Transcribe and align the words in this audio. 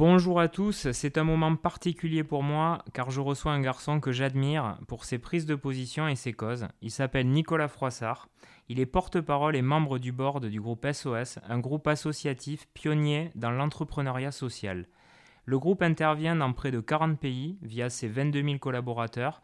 Bonjour 0.00 0.40
à 0.40 0.48
tous, 0.48 0.90
c'est 0.92 1.18
un 1.18 1.24
moment 1.24 1.54
particulier 1.56 2.24
pour 2.24 2.42
moi 2.42 2.82
car 2.94 3.10
je 3.10 3.20
reçois 3.20 3.52
un 3.52 3.60
garçon 3.60 4.00
que 4.00 4.12
j'admire 4.12 4.78
pour 4.88 5.04
ses 5.04 5.18
prises 5.18 5.44
de 5.44 5.54
position 5.54 6.08
et 6.08 6.16
ses 6.16 6.32
causes. 6.32 6.68
Il 6.80 6.90
s'appelle 6.90 7.28
Nicolas 7.28 7.68
Froissart. 7.68 8.30
Il 8.70 8.80
est 8.80 8.86
porte-parole 8.86 9.56
et 9.56 9.60
membre 9.60 9.98
du 9.98 10.10
board 10.10 10.46
du 10.46 10.58
groupe 10.58 10.90
SOS, 10.90 11.38
un 11.46 11.58
groupe 11.58 11.86
associatif 11.86 12.66
pionnier 12.72 13.30
dans 13.34 13.50
l'entrepreneuriat 13.50 14.32
social. 14.32 14.88
Le 15.44 15.58
groupe 15.58 15.82
intervient 15.82 16.34
dans 16.34 16.54
près 16.54 16.70
de 16.70 16.80
40 16.80 17.20
pays 17.20 17.58
via 17.60 17.90
ses 17.90 18.08
22 18.08 18.42
000 18.42 18.58
collaborateurs 18.58 19.42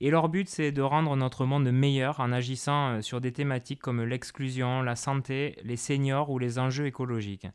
et 0.00 0.08
leur 0.08 0.30
but 0.30 0.48
c'est 0.48 0.72
de 0.72 0.80
rendre 0.80 1.16
notre 1.16 1.44
monde 1.44 1.70
meilleur 1.70 2.18
en 2.20 2.32
agissant 2.32 2.92
euh, 2.92 3.00
sur 3.02 3.20
des 3.20 3.32
thématiques 3.32 3.82
comme 3.82 4.02
l'exclusion, 4.02 4.80
la 4.80 4.96
santé, 4.96 5.54
les 5.64 5.76
seniors 5.76 6.30
ou 6.30 6.38
les 6.38 6.58
enjeux 6.58 6.86
écologiques. 6.86 7.46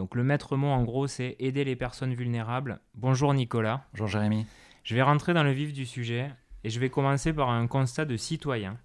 Donc 0.00 0.14
le 0.14 0.24
maître 0.24 0.56
mot 0.56 0.68
en 0.68 0.82
gros 0.82 1.06
c'est 1.06 1.36
aider 1.40 1.62
les 1.62 1.76
personnes 1.76 2.14
vulnérables. 2.14 2.80
Bonjour 2.94 3.34
Nicolas. 3.34 3.84
Bonjour 3.92 4.06
Jérémy. 4.06 4.46
Je 4.82 4.94
vais 4.94 5.02
rentrer 5.02 5.34
dans 5.34 5.42
le 5.42 5.50
vif 5.50 5.74
du 5.74 5.84
sujet 5.84 6.30
et 6.64 6.70
je 6.70 6.80
vais 6.80 6.88
commencer 6.88 7.34
par 7.34 7.50
un 7.50 7.66
constat 7.66 8.06
de 8.06 8.16
citoyen. 8.16 8.78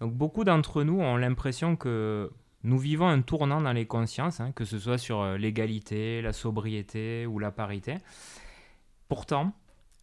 Donc 0.00 0.14
beaucoup 0.14 0.42
d'entre 0.42 0.82
nous 0.82 0.98
ont 0.98 1.16
l'impression 1.16 1.76
que 1.76 2.32
nous 2.64 2.76
vivons 2.76 3.06
un 3.06 3.22
tournant 3.22 3.60
dans 3.60 3.72
les 3.72 3.86
consciences, 3.86 4.40
hein, 4.40 4.50
que 4.50 4.64
ce 4.64 4.80
soit 4.80 4.98
sur 4.98 5.20
euh, 5.20 5.36
l'égalité, 5.38 6.22
la 6.22 6.32
sobriété 6.32 7.24
ou 7.24 7.38
la 7.38 7.52
parité. 7.52 7.94
Pourtant, 9.08 9.52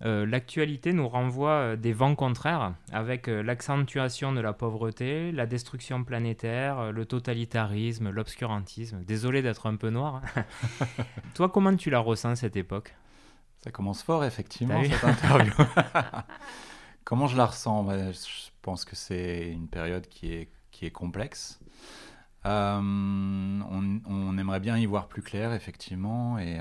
euh, 0.06 0.24
l'actualité 0.26 0.94
nous 0.94 1.08
renvoie 1.08 1.50
euh, 1.50 1.76
des 1.76 1.92
vents 1.92 2.14
contraires 2.14 2.76
avec 2.92 3.28
euh, 3.28 3.42
l'accentuation 3.42 4.34
de 4.34 4.40
la 4.40 4.54
pauvreté, 4.54 5.32
la 5.32 5.48
destruction 5.48 6.04
planétaire, 6.04 6.92
le 6.92 7.06
totalitarisme, 7.06 8.12
l'obscurantisme. 8.12 9.04
Désolé 9.04 9.42
d'être 9.42 9.66
un 9.66 9.78
peu 9.78 9.90
noir. 9.90 10.22
Hein. 10.36 10.44
Toi, 11.34 11.50
comment 11.50 11.76
tu 11.76 11.90
la 11.90 12.00
ressens 12.00 12.36
cette 12.36 12.56
époque? 12.56 12.94
Ça 13.64 13.72
commence 13.72 14.04
fort, 14.04 14.24
effectivement, 14.24 14.84
cette 14.84 15.04
interview. 15.04 15.54
comment 17.04 17.26
je 17.26 17.36
la 17.36 17.48
ressens? 17.48 17.84
Bah, 17.84 18.12
Je 18.12 18.50
pense 18.62 18.86
que 18.86 18.96
c'est 18.96 19.50
une 19.50 19.68
période 19.68 20.08
qui 20.08 20.34
est, 20.34 20.52
qui 20.70 20.86
est 20.86 20.92
complexe. 20.92 21.60
On, 22.44 24.02
on, 24.06 24.38
aimerait 24.38 24.60
bien 24.60 24.78
y 24.78 24.86
voir 24.86 25.08
plus 25.08 25.24
clair, 25.24 25.52
effectivement, 25.52 26.38
et 26.38 26.60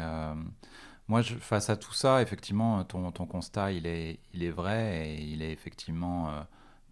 moi, 1.08 1.22
face 1.22 1.68
à 1.68 1.76
tout 1.76 1.92
ça, 1.92 2.22
effectivement, 2.22 2.82
ton, 2.84 3.10
ton, 3.12 3.26
constat, 3.26 3.72
il 3.72 3.86
est, 3.86 4.20
il 4.32 4.42
est 4.42 4.50
vrai 4.50 5.08
et 5.08 5.22
il 5.22 5.42
est 5.42 5.52
effectivement 5.52 6.30
euh, 6.30 6.40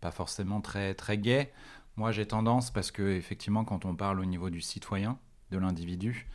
pas 0.01 0.11
forcément 0.11 0.61
très, 0.61 0.95
très 0.95 1.17
gai. 1.17 1.51
Moi, 1.97 2.13
j'ai 2.13 2.27
tendance, 2.27 2.71
parce 2.71 2.91
que 2.91 3.17
effectivement, 3.17 3.65
quand 3.65 3.85
on 3.87 3.95
parle 3.95 4.21
au 4.21 4.25
niveau 4.27 4.51
du 4.51 4.61
citoyen, 4.61 5.19
de 5.51 5.59
l'individu, 5.59 6.29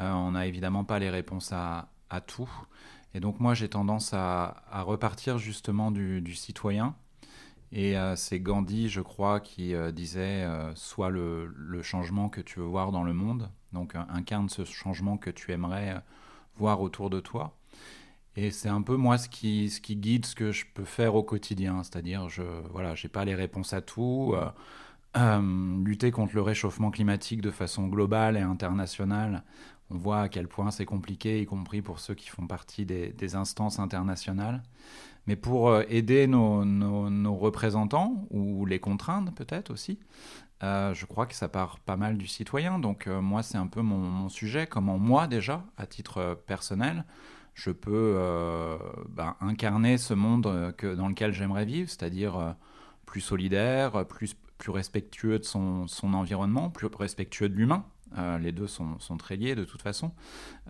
euh, 0.00 0.10
on 0.10 0.32
n'a 0.32 0.46
évidemment 0.46 0.84
pas 0.84 0.98
les 0.98 1.10
réponses 1.10 1.52
à, 1.52 1.88
à, 2.08 2.20
tout. 2.20 2.50
Et 3.14 3.20
donc, 3.20 3.38
moi, 3.38 3.54
j'ai 3.54 3.68
tendance 3.68 4.12
à, 4.12 4.64
à, 4.70 4.82
repartir 4.82 5.38
justement 5.38 5.92
du, 5.92 6.20
du 6.20 6.34
citoyen. 6.34 6.96
Et 7.72 7.96
euh, 7.96 8.16
c'est 8.16 8.40
Gandhi, 8.40 8.88
je 8.88 9.00
crois, 9.00 9.38
qui 9.38 9.74
disait 9.92 10.44
Sois 10.74 11.10
le, 11.10 11.46
le, 11.46 11.82
changement 11.82 12.28
que 12.28 12.40
tu 12.40 12.58
veux 12.58 12.66
voir 12.66 12.90
dans 12.90 13.04
le 13.04 13.12
monde. 13.12 13.50
Donc, 13.72 13.94
incarne 13.94 14.48
ce 14.48 14.64
changement 14.64 15.16
que 15.16 15.30
tu 15.30 15.52
aimerais 15.52 16.02
voir 16.56 16.80
autour 16.80 17.10
de 17.10 17.20
toi. 17.20 17.56
Et 18.36 18.50
c'est 18.50 18.68
un 18.68 18.82
peu 18.82 18.96
moi 18.96 19.18
ce 19.18 19.28
qui, 19.28 19.70
ce 19.70 19.80
qui 19.80 19.96
guide 19.96 20.24
ce 20.24 20.34
que 20.34 20.52
je 20.52 20.64
peux 20.72 20.84
faire 20.84 21.14
au 21.14 21.22
quotidien. 21.22 21.82
C'est-à-dire, 21.82 22.28
je 22.28 22.42
voilà, 22.72 22.94
pas 23.12 23.24
les 23.24 23.34
réponses 23.34 23.72
à 23.72 23.80
tout. 23.80 24.34
Euh, 24.34 24.48
euh, 25.16 25.84
lutter 25.84 26.12
contre 26.12 26.34
le 26.36 26.42
réchauffement 26.42 26.90
climatique 26.90 27.40
de 27.40 27.50
façon 27.50 27.88
globale 27.88 28.36
et 28.36 28.40
internationale, 28.40 29.42
on 29.90 29.96
voit 29.96 30.20
à 30.20 30.28
quel 30.28 30.46
point 30.46 30.70
c'est 30.70 30.84
compliqué, 30.84 31.40
y 31.40 31.46
compris 31.46 31.82
pour 31.82 31.98
ceux 31.98 32.14
qui 32.14 32.28
font 32.28 32.46
partie 32.46 32.86
des, 32.86 33.12
des 33.12 33.34
instances 33.34 33.80
internationales. 33.80 34.62
Mais 35.26 35.34
pour 35.36 35.68
euh, 35.68 35.82
aider 35.88 36.26
nos, 36.28 36.64
nos, 36.64 37.34
représentants, 37.34 38.26
ou 38.30 38.64
les 38.66 38.78
contraindre 38.78 39.32
peut-être 39.32 39.70
aussi, 39.70 39.98
euh, 40.62 40.92
je 40.92 41.06
crois 41.06 41.26
que 41.26 41.34
ça 41.34 41.48
part 41.48 41.78
pas 41.80 41.96
mal 41.96 42.18
du 42.18 42.26
citoyen. 42.26 42.78
Donc 42.78 43.06
euh, 43.06 43.20
moi, 43.20 43.42
c'est 43.42 43.58
un 43.58 43.66
peu 43.66 43.80
mon, 43.82 44.28
sujet. 44.28 44.66
Comment 44.66 44.98
moi, 44.98 45.26
déjà, 45.26 45.64
à 45.76 45.86
titre 45.86 46.18
euh, 46.18 46.34
personnel, 46.34 47.04
je 47.54 47.70
peux 47.70 48.16
ben, 49.10 49.36
incarner 49.40 49.98
ce 49.98 50.14
monde 50.14 50.72
que, 50.78 50.94
dans 50.94 51.08
lequel 51.08 51.32
j'aimerais 51.32 51.66
vivre, 51.66 51.90
c'est-à-dire 51.90 52.54
plus 53.04 53.20
solidaire, 53.20 54.06
plus, 54.06 54.34
plus 54.56 54.70
respectueux 54.70 55.38
de 55.38 55.44
son, 55.44 55.86
son 55.86 56.14
environnement, 56.14 56.70
plus 56.70 56.86
respectueux 56.86 57.50
de 57.50 57.56
l'humain. 57.56 57.84
les 58.40 58.52
deux 58.52 58.68
sont, 58.68 58.98
sont, 58.98 59.18
très 59.18 59.36
liés 59.36 59.56
de 59.56 59.64
toute 59.64 59.82
façon. 59.82 60.12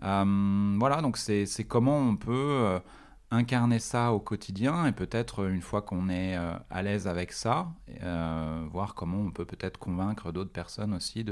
voilà, 0.01 1.01
donc 1.01 1.17
c'est 1.17 1.45
comment 1.65 1.99
on 1.99 2.17
peut 2.17 2.81
incarner 3.31 3.79
ça 3.79 4.11
au 4.11 4.19
quotidien 4.19 4.85
et 4.85 4.91
peut-être 4.91 5.49
une 5.49 5.61
fois 5.61 5.81
qu'on 5.81 6.09
est 6.09 6.37
euh, 6.37 6.53
à 6.69 6.83
l'aise 6.83 7.07
avec 7.07 7.31
ça, 7.31 7.69
euh, 8.03 8.65
voir 8.69 8.93
comment 8.93 9.19
on 9.19 9.31
peut 9.31 9.45
peut-être 9.45 9.77
convaincre 9.77 10.33
d'autres 10.33 10.51
personnes 10.51 10.93
aussi 10.93 11.25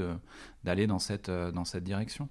d'aller 0.64 0.86
dans 0.86 0.98
cette, 0.98 1.28
euh, 1.28 1.52
dans 1.52 1.66
cette 1.66 1.84
direction. 1.84 2.28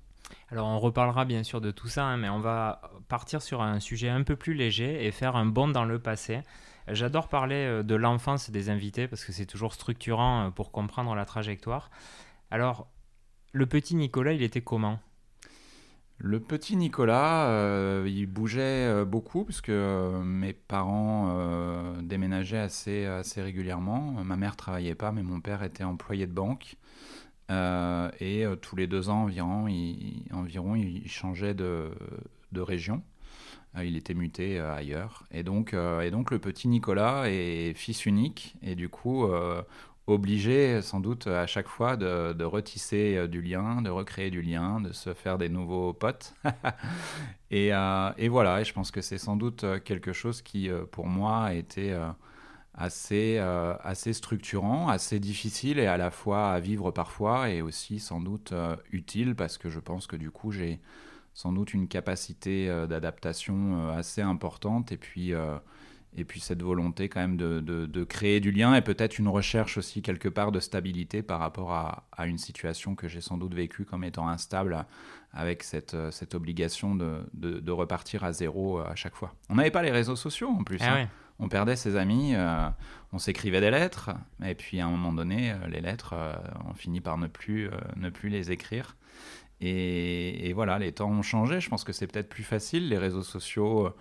Alors 0.51 0.67
on 0.67 0.79
reparlera 0.79 1.25
bien 1.25 1.43
sûr 1.43 1.61
de 1.61 1.71
tout 1.71 1.87
ça, 1.87 2.05
hein, 2.05 2.17
mais 2.17 2.29
on 2.29 2.39
va 2.39 2.81
partir 3.07 3.41
sur 3.41 3.61
un 3.61 3.79
sujet 3.79 4.09
un 4.09 4.23
peu 4.23 4.35
plus 4.35 4.55
léger 4.55 5.05
et 5.05 5.11
faire 5.11 5.35
un 5.35 5.45
bond 5.45 5.67
dans 5.67 5.85
le 5.85 5.99
passé. 5.99 6.41
J'adore 6.87 7.29
parler 7.29 7.83
de 7.83 7.95
l'enfance 7.95 8.49
des 8.49 8.71
invités 8.71 9.07
parce 9.07 9.23
que 9.23 9.31
c'est 9.31 9.45
toujours 9.45 9.73
structurant 9.73 10.49
pour 10.51 10.71
comprendre 10.71 11.13
la 11.13 11.25
trajectoire. 11.25 11.91
Alors, 12.49 12.87
le 13.51 13.67
petit 13.67 13.95
Nicolas, 13.95 14.33
il 14.33 14.41
était 14.41 14.61
comment? 14.61 14.99
Le 16.21 16.41
petit 16.41 16.75
Nicolas, 16.75 17.47
euh, 17.47 18.05
il 18.05 18.25
bougeait 18.25 18.85
euh, 18.87 19.05
beaucoup 19.05 19.45
puisque 19.45 19.69
euh, 19.69 20.21
mes 20.21 20.51
parents 20.51 21.33
déménageaient 22.01 22.59
assez, 22.59 23.07
régulièrement. 23.37 24.23
Ma 24.25 24.35
mère 24.35 24.57
travaillait 24.57 24.95
pas, 24.95 25.13
mais 25.13 25.23
mon 25.23 25.39
père 25.39 25.63
était 25.63 25.85
employé 25.85 26.27
de 26.27 26.33
banque. 26.33 26.75
et 27.49 28.45
tous 28.61 28.75
les 28.75 28.87
deux 28.87 29.09
ans 29.09 29.23
environ, 29.23 29.67
il, 29.67 31.07
changeait 31.07 31.53
de, 31.53 31.89
de 32.51 32.61
région. 32.61 33.01
il 33.81 33.95
était 33.95 34.13
muté 34.13 34.59
ailleurs. 34.59 35.23
Et 35.31 35.43
donc, 35.43 35.73
et 35.73 36.11
donc 36.11 36.31
le 36.31 36.39
petit 36.39 36.67
Nicolas 36.67 37.29
est 37.29 37.73
fils 37.75 38.05
unique. 38.05 38.55
Et 38.61 38.75
du 38.75 38.89
coup, 38.89 39.25
obligé 40.09 40.81
sans 40.81 40.99
doute 40.99 41.27
à 41.27 41.47
chaque 41.47 41.67
fois 41.67 41.97
de, 41.97 42.43
retisser 42.43 43.15
euh, 43.17 43.27
du 43.27 43.41
lien, 43.41 43.81
de 43.81 43.89
recréer 43.89 44.29
du 44.29 44.41
lien, 44.41 44.81
de 44.81 44.91
se 44.91 45.13
faire 45.13 45.37
des 45.37 45.49
nouveaux 45.49 45.93
potes. 45.93 46.35
Euh, 47.51 48.11
et, 48.19 48.29
voilà, 48.29 48.61
et 48.61 48.63
je 48.63 48.71
pense 48.73 48.91
que 48.91 49.01
c'est 49.01 49.17
sans 49.17 49.35
doute 49.35 49.63
euh, 49.63 49.79
quelque 49.79 50.13
chose 50.13 50.43
qui, 50.43 50.69
pour 50.91 51.07
moi, 51.07 51.45
a 51.45 51.53
été 51.55 51.97
assez, 52.75 53.39
assez 53.39 54.13
structurant, 54.13 54.87
assez 54.87 55.19
difficile 55.19 55.79
et 55.79 55.87
à 55.87 55.97
la 55.97 56.11
fois 56.11 56.51
à 56.51 56.59
vivre 56.59 56.91
parfois 56.91 57.49
et 57.49 57.63
aussi 57.63 57.99
sans 57.99 58.21
doute 58.21 58.53
utile 58.91 59.33
parce 59.35 59.57
que 59.57 59.67
je 59.67 59.79
pense 59.79 60.05
que 60.05 60.15
du 60.15 60.29
coup 60.29 60.51
j'ai 60.51 60.79
sans 61.33 61.51
doute 61.51 61.73
une 61.73 61.87
capacité 61.87 62.67
d'adaptation 62.87 63.89
assez 63.89 64.21
importante 64.21 64.91
et 64.91 64.97
puis 64.97 65.33
et 66.19 66.25
puis 66.25 66.39
cette 66.39 66.61
volonté 66.61 67.09
quand 67.09 67.21
même 67.21 67.37
de, 67.37 67.59
de, 67.59 68.03
créer 68.03 68.39
du 68.39 68.51
lien 68.51 68.75
et 68.75 68.81
peut-être 68.81 69.19
une 69.19 69.27
recherche 69.27 69.77
aussi 69.77 70.01
quelque 70.01 70.29
part 70.29 70.51
de 70.51 70.59
stabilité 70.59 71.21
par 71.21 71.39
rapport 71.39 71.71
à, 71.73 72.07
à 72.11 72.27
une 72.27 72.37
situation 72.37 72.95
que 72.95 73.07
j'ai 73.07 73.21
sans 73.21 73.37
doute 73.37 73.53
vécue 73.53 73.85
comme 73.85 74.03
étant 74.03 74.27
instable 74.27 74.85
avec 75.33 75.63
cette, 75.63 75.95
cette 76.11 76.35
obligation 76.35 76.95
de, 76.95 77.29
de, 77.33 77.71
repartir 77.71 78.23
à 78.23 78.33
zéro 78.33 78.79
à 78.79 78.95
chaque 78.95 79.15
fois. 79.15 79.33
On 79.49 79.55
n'avait 79.55 79.71
pas 79.71 79.83
les 79.83 79.91
réseaux 79.91 80.15
sociaux 80.15 80.49
en 80.49 80.63
plus. 80.63 80.79
Ah 80.81 80.97
hein. 80.97 81.07
On 81.39 81.47
perdait 81.47 81.77
ses 81.77 81.95
amis, 81.95 82.35
euh, 82.35 82.69
on 83.13 83.17
s'écrivait 83.17 83.61
des 83.61 83.71
lettres 83.71 84.11
et 84.43 84.55
puis 84.55 84.81
à 84.81 84.85
un 84.85 84.89
moment 84.89 85.13
donné, 85.13 85.51
euh, 85.51 85.67
les 85.69 85.79
lettres, 85.79 86.13
euh, 86.13 86.35
on 86.69 86.73
finit 86.73 86.99
par 86.99 87.17
ne 87.17 87.27
plus, 87.27 87.69
ne 87.95 88.09
plus 88.09 88.29
les 88.29 88.51
écrire. 88.51 88.97
Et, 89.61 90.47
et, 90.47 90.53
voilà, 90.53 90.79
les 90.79 90.93
temps 90.93 91.09
ont 91.09 91.21
changé. 91.21 91.59
Je 91.59 91.69
pense 91.69 91.83
que 91.83 91.91
c'est 91.91 92.07
peut-être 92.07 92.29
plus 92.29 92.43
facile. 92.43 92.87
Les 92.87 92.97
réseaux 92.97 93.23
sociaux 93.23 93.93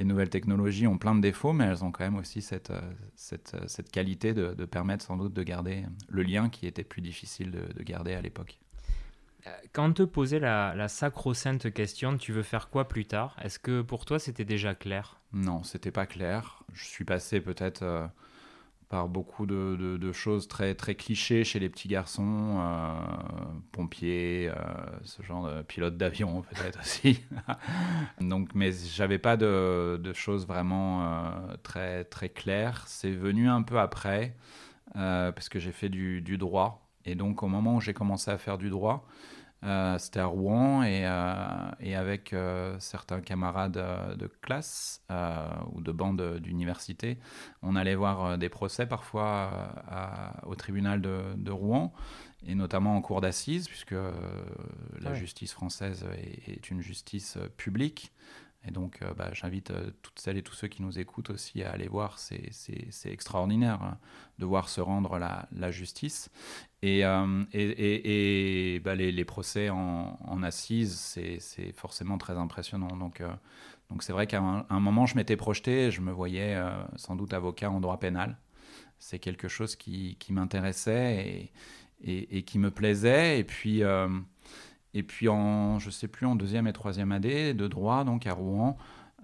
les 0.00 0.06
nouvelles 0.06 0.30
technologies 0.30 0.86
ont 0.86 0.96
plein 0.96 1.14
de 1.14 1.20
défauts, 1.20 1.52
mais 1.52 1.66
elles 1.66 1.84
ont 1.84 1.92
quand 1.92 2.04
même 2.04 2.16
aussi 2.16 2.40
cette, 2.40 2.70
euh, 2.70 2.80
cette, 3.16 3.52
euh, 3.52 3.64
cette 3.66 3.90
qualité 3.90 4.32
de, 4.32 4.64
permettre 4.64 5.04
sans 5.04 5.18
doute 5.18 5.34
de 5.34 5.42
garder 5.42 5.84
le 6.08 6.22
lien 6.22 6.48
qui 6.48 6.66
était 6.66 6.84
plus 6.84 7.02
difficile 7.02 7.50
de, 7.50 7.82
garder 7.82 8.14
à 8.14 8.22
l'époque. 8.22 8.58
Euh, 9.46 9.50
quand 9.74 9.90
on 9.90 9.92
te 9.92 10.02
posait 10.02 10.38
la, 10.38 10.74
la 10.74 10.88
sacro-sainte 10.88 11.70
question, 11.74 12.16
tu 12.16 12.32
veux 12.32 12.42
faire 12.42 12.70
quoi 12.70 12.88
plus 12.88 13.04
tard? 13.04 13.36
Est-ce 13.42 13.58
que 13.58 13.82
pour 13.82 14.06
toi 14.06 14.18
c'était 14.18 14.46
déjà 14.46 14.74
clair? 14.74 15.20
Non, 15.34 15.62
c'était 15.64 15.90
pas 15.90 16.06
clair. 16.06 16.62
Je 16.72 16.84
suis 16.84 17.04
passé 17.04 17.42
peut-être 17.42 18.10
par 18.90 19.08
beaucoup 19.08 19.46
de, 19.46 20.12
choses 20.12 20.48
très, 20.48 20.74
très 20.74 20.96
clichés 20.96 21.44
chez 21.44 21.60
les 21.60 21.70
petits 21.70 21.86
garçons, 21.86 22.58
euh, 22.58 22.92
pompiers, 23.70 24.50
euh, 24.50 24.54
ce 25.04 25.22
genre 25.22 25.48
de 25.48 25.62
pilote 25.62 25.96
d'avion 25.96 26.42
peut-être 26.50 26.80
aussi. 26.80 27.22
Donc, 28.20 28.50
mais 28.54 28.72
j'avais 28.72 29.18
pas 29.18 29.36
de, 29.36 30.12
choses 30.12 30.44
vraiment 30.46 31.04
euh, 31.04 31.56
très, 31.62 32.04
très 32.04 32.28
claires. 32.28 32.82
C'est 32.88 33.12
venu 33.12 33.48
un 33.48 33.62
peu 33.62 33.78
après, 33.78 34.34
parce 34.92 35.48
que 35.48 35.60
j'ai 35.60 35.72
fait 35.72 35.88
du, 35.88 36.36
droit. 36.36 36.88
Et 37.06 37.14
donc, 37.14 37.44
au 37.44 37.48
moment 37.48 37.76
où 37.76 37.80
j'ai 37.80 37.94
commencé 37.94 38.30
à 38.30 38.38
faire 38.38 38.58
du 38.58 38.70
droit, 38.70 39.06
c'était 39.98 40.20
à 40.20 40.26
Rouen 40.26 40.82
et, 40.82 41.02
et 41.80 41.94
avec 41.94 42.34
certains 42.78 43.20
camarades 43.20 44.16
de 44.18 44.26
classe 44.26 45.04
ou 45.72 45.80
de 45.80 45.92
bande 45.92 46.38
d'université, 46.38 47.18
on 47.62 47.76
allait 47.76 47.94
voir 47.94 48.38
des 48.38 48.48
procès 48.48 48.86
parfois 48.86 49.74
au 50.46 50.54
tribunal 50.54 51.02
de, 51.02 51.20
de, 51.36 51.50
Rouen 51.50 51.92
et 52.46 52.54
notamment 52.54 52.96
en 52.96 53.02
cour 53.02 53.20
d'assises, 53.20 53.68
puisque 53.68 53.94
la 54.98 55.14
justice 55.14 55.52
française 55.52 56.06
est, 56.16 56.48
est, 56.48 56.70
une 56.70 56.80
justice 56.80 57.36
publique. 57.56 58.12
Et 58.66 58.70
donc, 58.70 59.00
euh, 59.00 59.14
bah, 59.14 59.30
j'invite 59.32 59.70
euh, 59.70 59.90
toutes 60.02 60.18
celles 60.18 60.36
et 60.36 60.42
tous 60.42 60.54
ceux 60.54 60.68
qui 60.68 60.82
nous 60.82 60.98
écoutent 60.98 61.30
aussi 61.30 61.62
à 61.62 61.70
aller 61.70 61.88
voir. 61.88 62.18
C'est 62.18 62.50
extraordinaire 63.06 63.82
hein, 63.82 63.98
de 64.38 64.44
voir 64.44 64.68
se 64.68 64.80
rendre 64.80 65.18
la, 65.18 65.70
justice. 65.70 66.30
Et, 66.82 67.04
euh, 67.04 68.80
bah, 68.84 68.94
les, 68.94 69.24
procès 69.24 69.70
en, 69.70 70.18
en 70.22 70.42
assises, 70.42 70.98
c'est 70.98 71.72
forcément 71.72 72.18
très 72.18 72.36
impressionnant. 72.36 72.96
Donc, 72.96 73.22
c'est 74.00 74.12
vrai 74.12 74.26
qu'à 74.26 74.40
un, 74.40 74.80
moment, 74.80 75.06
je 75.06 75.16
m'étais 75.16 75.36
projeté, 75.36 75.90
je 75.90 76.02
me 76.02 76.12
voyais 76.12 76.60
sans 76.96 77.16
doute 77.16 77.32
avocat 77.32 77.70
en 77.70 77.80
droit 77.80 77.98
pénal. 77.98 78.36
C'est 78.98 79.18
quelque 79.18 79.48
chose 79.48 79.74
qui, 79.76 80.16
qui 80.18 80.34
m'intéressait 80.34 81.50
et, 82.04 82.42
qui 82.42 82.58
me 82.58 82.70
plaisait. 82.70 83.38
Et 83.38 83.44
puis 83.44 83.82
et 84.94 85.02
puis 85.02 85.28
en, 85.28 85.78
je 85.78 85.90
sais 85.90 86.08
plus, 86.08 86.26
en 86.26 86.34
deuxième 86.36 86.66
et 86.66 86.72
troisième 86.72 87.12
année 87.12 87.54
de 87.54 87.68
droit, 87.68 88.04
donc 88.04 88.26
à 88.26 88.32
Rouen, 88.32 88.76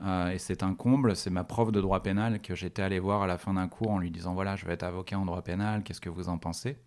euh, 0.04 0.30
et 0.30 0.38
c'est 0.38 0.62
un 0.62 0.74
comble, 0.74 1.16
c'est 1.16 1.30
ma 1.30 1.44
prof 1.44 1.72
de 1.72 1.80
droit 1.80 2.02
pénal 2.02 2.40
que 2.40 2.54
j'étais 2.54 2.82
allé 2.82 2.98
voir 2.98 3.22
à 3.22 3.26
la 3.26 3.38
fin 3.38 3.54
d'un 3.54 3.68
cours 3.68 3.90
en 3.90 3.98
lui 3.98 4.10
disant 4.10 4.34
voilà, 4.34 4.56
je 4.56 4.66
vais 4.66 4.74
être 4.74 4.82
avocat 4.82 5.18
en 5.18 5.24
droit 5.24 5.42
pénal, 5.42 5.82
qu'est-ce 5.82 6.00
que 6.00 6.10
vous 6.10 6.28
en 6.28 6.38
pensez? 6.38 6.78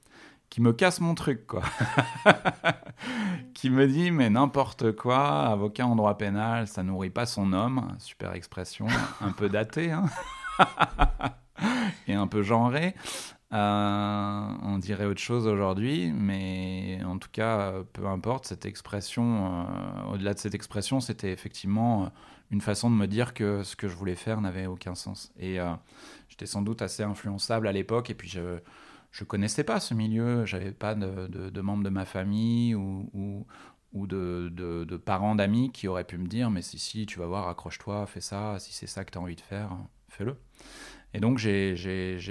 Qui 0.49 0.61
me 0.61 0.73
casse 0.73 0.99
mon 0.99 1.13
truc, 1.13 1.45
quoi. 1.45 1.61
qui 3.53 3.69
me 3.69 3.87
dit 3.87 4.11
mais 4.11 4.29
n'importe 4.29 4.95
quoi, 4.95 5.47
avocat 5.47 5.87
en 5.87 5.95
droit 5.95 6.17
pénal, 6.17 6.67
ça 6.67 6.83
nourrit 6.83 7.09
pas 7.09 7.25
son 7.25 7.53
homme, 7.53 7.95
super 7.99 8.33
expression, 8.33 8.87
un 9.21 9.31
peu 9.31 9.49
datée, 9.49 9.91
hein 9.91 10.05
et 12.07 12.13
un 12.13 12.27
peu 12.27 12.43
genrée. 12.43 12.95
Euh, 13.51 14.47
on 14.61 14.77
dirait 14.77 15.05
autre 15.05 15.19
chose 15.19 15.47
aujourd'hui, 15.47 16.11
mais 16.13 16.99
en 17.03 17.17
tout 17.17 17.29
cas, 17.31 17.73
peu 17.93 18.05
importe, 18.05 18.45
cette 18.45 18.65
expression, 18.65 19.65
euh, 19.65 20.13
au-delà 20.13 20.35
de 20.35 20.39
cette 20.39 20.53
expression, 20.53 20.99
c'était 20.99 21.31
effectivement 21.31 22.03
euh, 22.03 22.09
une 22.51 22.61
façon 22.61 22.91
de 22.91 22.95
me 22.95 23.07
dire 23.07 23.33
que 23.33 23.63
ce 23.63 23.75
que 23.75 23.87
je 23.87 23.95
voulais 23.95 24.15
faire 24.15 24.39
n'avait 24.41 24.67
aucun 24.67 24.93
sens. 24.93 25.31
Et 25.39 25.57
j'étais 26.29 26.45
sans 26.45 26.61
doute 26.61 26.81
assez 26.81 27.03
influençable 27.03 27.67
à 27.67 27.71
l'époque, 27.71 28.09
et 28.09 28.15
puis 28.15 28.29
je 28.29 28.39
ne 28.39 29.25
connaissais 29.25 29.63
pas 29.63 29.79
ce 29.79 29.93
milieu, 29.93 30.45
j'avais 30.45 30.71
pas 30.71 30.95
de, 30.95 31.61
membres 31.61 31.83
de 31.83 31.89
ma 31.89 32.05
famille 32.05 32.75
ou, 32.75 33.45
ou, 33.93 34.07
de, 34.07 34.49
de, 34.51 34.97
parents 34.97 35.35
d'amis 35.35 35.71
qui 35.71 35.87
auraient 35.87 36.03
pu 36.03 36.17
me 36.17 36.27
dire, 36.27 36.49
mais 36.49 36.61
si, 36.61 36.79
si, 36.79 37.05
tu 37.05 37.19
vas 37.19 37.27
voir, 37.27 37.47
accroche-toi, 37.47 38.05
fais 38.07 38.21
ça, 38.21 38.57
si 38.59 38.73
c'est 38.73 38.87
ça 38.87 39.03
que 39.05 39.11
tu 39.11 39.17
as 39.17 39.21
envie 39.21 39.35
de 39.35 39.41
faire, 39.41 39.77
fais-le. 40.07 40.35
Et 41.13 41.19
donc 41.19 41.37
j'ai 41.37 41.75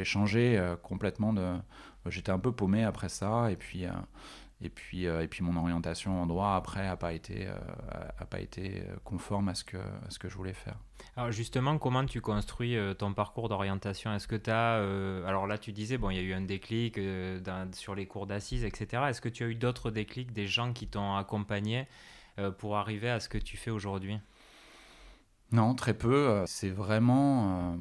changé 0.05 0.59
euh, 0.59 0.77
complètement 0.77 1.33
de. 1.33 1.57
J'étais 2.07 2.33
un 2.33 2.39
peu 2.39 2.53
paumé 2.53 2.85
après 2.85 3.09
ça, 3.09 3.51
et 3.51 3.57
puis. 3.57 3.85
Euh, 3.85 3.91
et 4.61 4.71
puis, 4.71 5.07
euh, 5.07 5.23
et 5.23 5.29
puis 5.29 5.45
mon 5.45 5.57
orientation 5.57 6.21
en 6.21 6.27
droit 6.27 6.55
après 6.57 6.83
n'a 6.83 6.97
pas 6.97 7.13
été, 7.13 7.47
a 7.47 8.25
pas 8.25 8.41
été 8.41 8.83
conforme 9.05 9.49
à 9.49 9.55
ce, 9.55 9.63
que, 9.63 9.77
à 9.77 10.11
ce 10.11 10.19
que 10.19 10.29
je 10.29 10.35
voulais 10.35 10.53
faire. 10.53 10.75
Alors 11.17 11.31
justement, 11.31 11.79
comment 11.79 12.05
tu 12.05 12.21
construis 12.21 12.77
ton 12.99 13.15
parcours 13.15 13.49
d'orientation? 13.49 14.13
Est-ce 14.13 14.27
que 14.27 14.35
tu 14.35 14.51
as... 14.51 14.79
alors 15.29 15.47
là, 15.47 15.59
tu 15.59 15.71
disais, 15.71 15.97
bon, 15.97 16.11
il 16.11 16.17
y 16.17 16.19
a 16.19 16.23
eu 16.23 16.33
un 16.33 16.41
déclic 16.41 16.99
sur 17.71 17.95
les 17.95 18.07
cours 18.07 18.27
d'assises, 18.27 18.65
etc. 18.65 19.05
Est-ce 19.09 19.21
que 19.21 19.29
tu 19.29 19.45
as 19.45 19.47
eu 19.47 19.55
d'autres 19.55 19.93
déclics, 19.93 20.33
des 20.33 20.49
gens 20.49 20.73
qui 20.73 20.89
t'ont 20.89 21.15
accompagné 21.15 21.87
pour 22.59 22.79
arriver 22.79 23.11
à 23.11 23.21
ce 23.21 23.29
que 23.29 23.39
tu 23.39 23.57
fais 23.57 23.71
aujourd'hui? 23.71 24.19
Non, 25.53 25.77
très 25.77 25.95
peu. 25.95 26.43
C'est 26.47 26.71
vraiment 26.71 27.79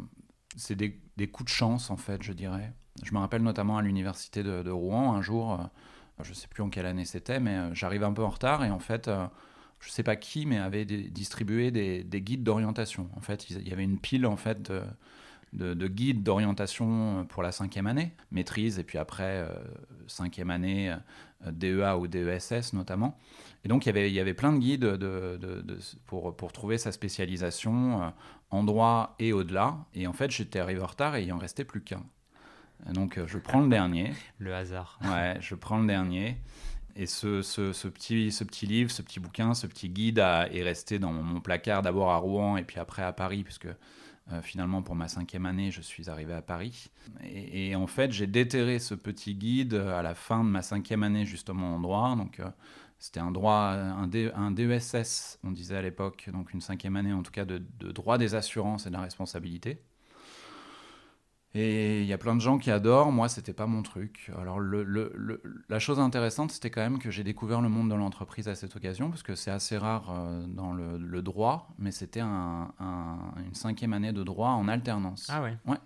c'est 0.58 0.76
des, 0.76 1.28
coups 1.28 1.52
de 1.52 1.56
chance, 1.56 1.90
en 1.90 1.98
fait, 1.98 2.22
je 2.24 2.34
dirais. 2.34 2.74
Je 3.04 3.14
me 3.14 3.20
rappelle 3.20 3.44
notamment 3.44 3.78
à 3.78 3.82
l'université 3.82 4.44
de, 4.44 4.70
Rouen, 4.70 5.14
un 5.14 5.22
jour, 5.22 5.54
euh, 5.54 6.24
je 6.24 6.30
ne 6.30 6.36
sais 6.36 6.48
plus 6.48 6.64
en 6.64 6.70
quelle 6.70 6.86
année 6.86 7.06
c'était, 7.06 7.40
mais 7.40 7.56
euh, 7.56 7.74
j'arrive 7.74 8.04
un 8.04 8.12
peu 8.12 8.24
en 8.24 8.30
retard 8.30 8.66
et 8.66 8.72
en 8.72 8.80
fait, 8.80 9.08
euh, 9.08 9.28
je 9.80 9.88
ne 9.88 9.92
sais 9.92 10.04
pas 10.04 10.16
qui, 10.16 10.46
mais 10.46 10.58
avait 10.58 10.86
distribué 10.86 11.72
des, 11.72 12.22
guides 12.22 12.44
d'orientation. 12.44 13.10
En 13.16 13.22
fait, 13.22 13.50
il 13.50 13.68
y 13.68 13.72
avait 13.72 13.84
une 13.84 14.00
pile, 14.00 14.26
en 14.26 14.38
fait, 14.38 14.64
de, 14.64 14.82
guides 15.54 16.24
d'orientation 16.24 17.26
pour 17.30 17.44
la 17.44 17.52
cinquième 17.52 17.88
année, 17.88 18.14
maîtrise, 18.32 18.80
et 18.80 18.84
puis 18.84 18.98
après, 18.98 19.48
cinquième 20.08 20.50
année, 20.50 20.96
DEA 21.46 21.98
ou 21.98 22.08
DESS 22.08 22.74
notamment. 22.74 23.18
Et 23.68 23.68
donc, 23.68 23.86
il 23.86 23.90
y 23.90 23.90
avait, 23.90 24.10
il 24.10 24.14
y 24.14 24.20
avait 24.20 24.34
plein 24.34 24.54
de 24.54 24.60
guides 24.60 24.86
de, 24.86 25.40
pour, 26.06 26.36
pour, 26.36 26.52
trouver 26.54 26.78
sa 26.78 26.94
spécialisation 26.94 28.02
euh, 28.02 28.10
en 28.50 28.64
droit 28.64 29.16
et 29.20 29.34
au-delà. 29.34 29.78
Et 29.94 30.08
en 30.08 30.14
fait, 30.14 30.32
j'étais 30.32 30.60
arrivé 30.60 30.82
en 30.82 30.86
retard 30.86 31.16
et 31.16 31.24
il 31.24 31.34
en 31.34 31.38
restait 31.38 31.66
plus 31.66 31.82
qu'un. 31.82 32.04
Donc, 32.94 33.18
euh, 33.18 33.28
je 33.28 33.38
prends 33.38 33.60
le 33.60 33.68
dernier. 33.68 34.14
Le 34.40 34.56
hasard. 34.56 35.00
Ouais, 35.04 35.38
je 35.42 35.56
prends 35.56 35.80
le 35.80 35.88
dernier. 35.88 36.38
Et 36.96 37.08
ce, 37.08 37.42
ce, 37.42 37.74
ce, 37.74 37.88
petit, 37.88 38.32
ce 38.32 38.44
petit 38.44 38.66
livre, 38.66 38.90
ce 38.90 39.02
petit 39.02 39.20
bouquin, 39.20 39.54
ce 39.54 39.68
petit 39.68 39.90
guide 39.90 40.20
est 40.20 40.64
resté 40.64 40.98
dans 40.98 41.12
mon 41.12 41.42
placard 41.42 41.82
d'abord 41.82 42.12
à 42.12 42.18
Rouen 42.18 42.58
et 42.58 42.64
puis 42.64 42.80
après 42.80 43.04
à 43.04 43.14
Paris, 43.14 43.44
puisque 43.44 43.68
euh, 44.32 44.42
finalement, 44.42 44.82
pour 44.82 44.96
ma 44.96 45.08
cinquième 45.08 45.46
année, 45.46 45.72
je 45.72 45.82
suis 45.82 46.10
arrivé 46.10 46.34
à 46.34 46.42
Paris. 46.42 46.90
Et, 47.24 47.76
en 47.76 47.88
fait, 47.88 48.12
j'ai 48.12 48.28
déterré 48.28 48.80
ce 48.80 48.94
petit 48.94 49.36
guide 49.36 49.74
à 49.74 50.02
la 50.02 50.16
fin 50.16 50.44
de 50.44 50.50
ma 50.50 50.62
cinquième 50.62 51.04
année, 51.04 51.26
justement 51.26 51.76
en 51.76 51.80
droit. 51.80 52.16
Donc, 52.16 52.42
c'était 53.00 53.20
un 53.20 53.32
droit, 53.32 53.74
un, 53.74 54.08
DESS, 54.52 55.40
on 55.44 55.52
disait 55.52 55.78
à 55.78 55.82
l'époque, 55.82 56.30
donc 56.34 56.54
une 56.54 56.62
cinquième 56.62 56.96
année 56.96 57.14
en 57.14 57.22
tout 57.22 57.32
cas 57.32 57.46
de, 57.46 57.62
droit 57.92 58.18
des 58.18 58.34
assurances 58.34 58.88
et 58.88 58.90
de 58.90 58.96
la 58.96 59.02
responsabilité. 59.02 59.82
Et 61.54 62.02
il 62.02 62.08
y 62.08 62.14
a 62.14 62.18
plein 62.18 62.36
de 62.36 62.42
gens 62.42 62.58
qui 62.58 62.70
adorent, 62.72 63.12
moi 63.12 63.30
c'était 63.30 63.54
pas 63.54 63.68
mon 63.68 63.82
truc. 63.82 64.32
Alors 64.38 64.60
la 64.60 65.80
chose 65.80 66.00
intéressante 66.00 66.52
c'était 66.52 66.70
quand 66.70 66.82
même 66.82 67.00
que 67.00 67.10
j'ai 67.10 67.24
découvert 67.24 67.62
le 67.62 67.70
monde 67.70 67.90
de 67.90 67.96
l'entreprise 67.96 68.48
à 68.48 68.56
cette 68.56 68.76
occasion, 68.76 69.10
parce 69.10 69.24
que 69.24 69.34
c'est 69.34 69.52
assez 69.52 69.78
rare 69.78 70.12
euh, 70.12 70.46
dans 70.46 70.74
le, 70.74 71.22
droit, 71.22 71.70
mais 71.80 71.92
c'était 71.92 72.22
une 72.22 73.54
cinquième 73.54 73.94
année 73.94 74.12
de 74.12 74.24
droit 74.24 74.50
en 74.50 74.68
alternance. 74.68 75.28
Ah 75.30 75.42
ouais 75.42 75.58
Ouais. 75.66 75.78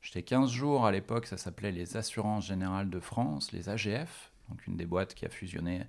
J'étais 0.00 0.22
15 0.22 0.50
jours 0.50 0.84
à 0.84 0.90
l'époque, 0.90 1.26
ça 1.26 1.36
s'appelait 1.36 1.70
les 1.70 1.96
Assurances 1.96 2.46
Générales 2.46 2.90
de 2.90 2.98
France, 2.98 3.52
les 3.52 3.68
AGF, 3.68 4.32
donc 4.48 4.66
une 4.66 4.76
des 4.76 4.86
boîtes 4.86 5.14
qui 5.14 5.24
a 5.24 5.28
fusionné 5.28 5.82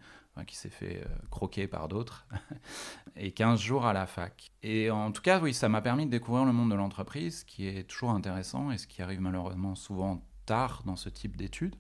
qui 0.47 0.55
s'est 0.55 0.69
fait 0.69 1.03
euh, 1.05 1.09
croquer 1.29 1.67
par 1.67 1.87
d'autres, 1.87 2.25
et 3.15 3.31
15 3.31 3.59
jours 3.59 3.85
à 3.85 3.93
la 3.93 4.07
fac. 4.07 4.51
Et 4.63 4.89
en 4.89 5.11
tout 5.11 5.21
cas, 5.21 5.39
oui, 5.39 5.53
ça 5.53 5.69
m'a 5.69 5.81
permis 5.81 6.05
de 6.05 6.11
découvrir 6.11 6.45
le 6.45 6.53
monde 6.53 6.71
de 6.71 6.75
l'entreprise, 6.75 7.43
qui 7.43 7.67
est 7.67 7.83
toujours 7.83 8.11
intéressant 8.11 8.71
et 8.71 8.77
ce 8.77 8.87
qui 8.87 9.01
arrive 9.01 9.21
malheureusement 9.21 9.75
souvent 9.75 10.25
tard 10.45 10.81
dans 10.85 10.95
ce 10.95 11.09
type 11.09 11.37
d'études. 11.37 11.75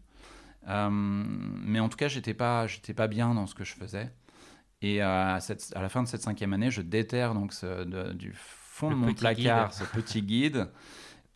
Euh, 0.67 0.89
mais 0.91 1.79
en 1.79 1.89
tout 1.89 1.97
cas, 1.97 2.07
j'étais 2.07 2.33
pas, 2.33 2.67
j'étais 2.67 2.93
pas 2.93 3.07
bien 3.07 3.33
dans 3.33 3.47
ce 3.47 3.55
que 3.55 3.63
je 3.63 3.73
faisais. 3.73 4.13
Et 4.81 5.01
à, 5.01 5.35
à, 5.37 5.81
la 5.81 5.89
fin 5.89 6.03
de 6.03 6.07
cette 6.07 6.21
cinquième 6.21 6.53
année, 6.53 6.69
je 6.69 6.81
déterre 6.81 7.33
donc 7.33 7.53
ce, 7.53 7.83
du 8.13 8.33
fond 8.35 8.89
de 8.89 8.95
mon 8.95 9.13
placard 9.13 9.73
ce 9.73 9.83
petit 9.85 10.21
guide. 10.21 10.69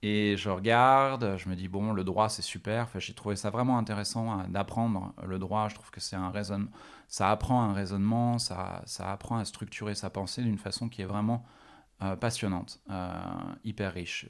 Et 0.04 0.38
je 0.38 0.50
regarde, 0.50 1.38
je 1.38 1.50
me 1.50 1.56
dis, 1.56 1.68
bon, 1.68 1.92
le 1.92 2.04
droit, 2.04 2.30
c'est 2.30 2.44
super. 2.44 2.84
Enfin, 2.84 3.00
j'ai 3.00 3.14
trouvé 3.14 3.36
ça 3.36 3.50
vraiment 3.50 3.78
intéressant 3.78 4.32
hein, 4.32 4.48
d'apprendre 4.50 5.14
le 5.26 5.40
droit. 5.40 5.70
Je 5.70 5.76
trouve 5.76 5.90
que 5.90 6.00
c'est 6.00 6.16
un 6.16 6.30
raisonnement, 6.30 6.70
ça 7.08 7.32
apprend 7.32 7.62
un 7.62 7.74
raisonnement, 7.74 8.38
ça, 8.38 8.82
ça 8.86 9.12
apprend 9.12 9.38
à 9.38 9.46
structurer 9.46 9.96
sa 9.96 10.10
pensée 10.10 10.44
d'une 10.44 10.58
façon 10.58 10.90
qui 10.90 11.02
est 11.02 11.06
vraiment 11.06 11.46
euh, 12.04 12.16
passionnante, 12.16 12.80
euh, 12.92 13.12
hyper 13.64 13.94
riche. 13.94 14.28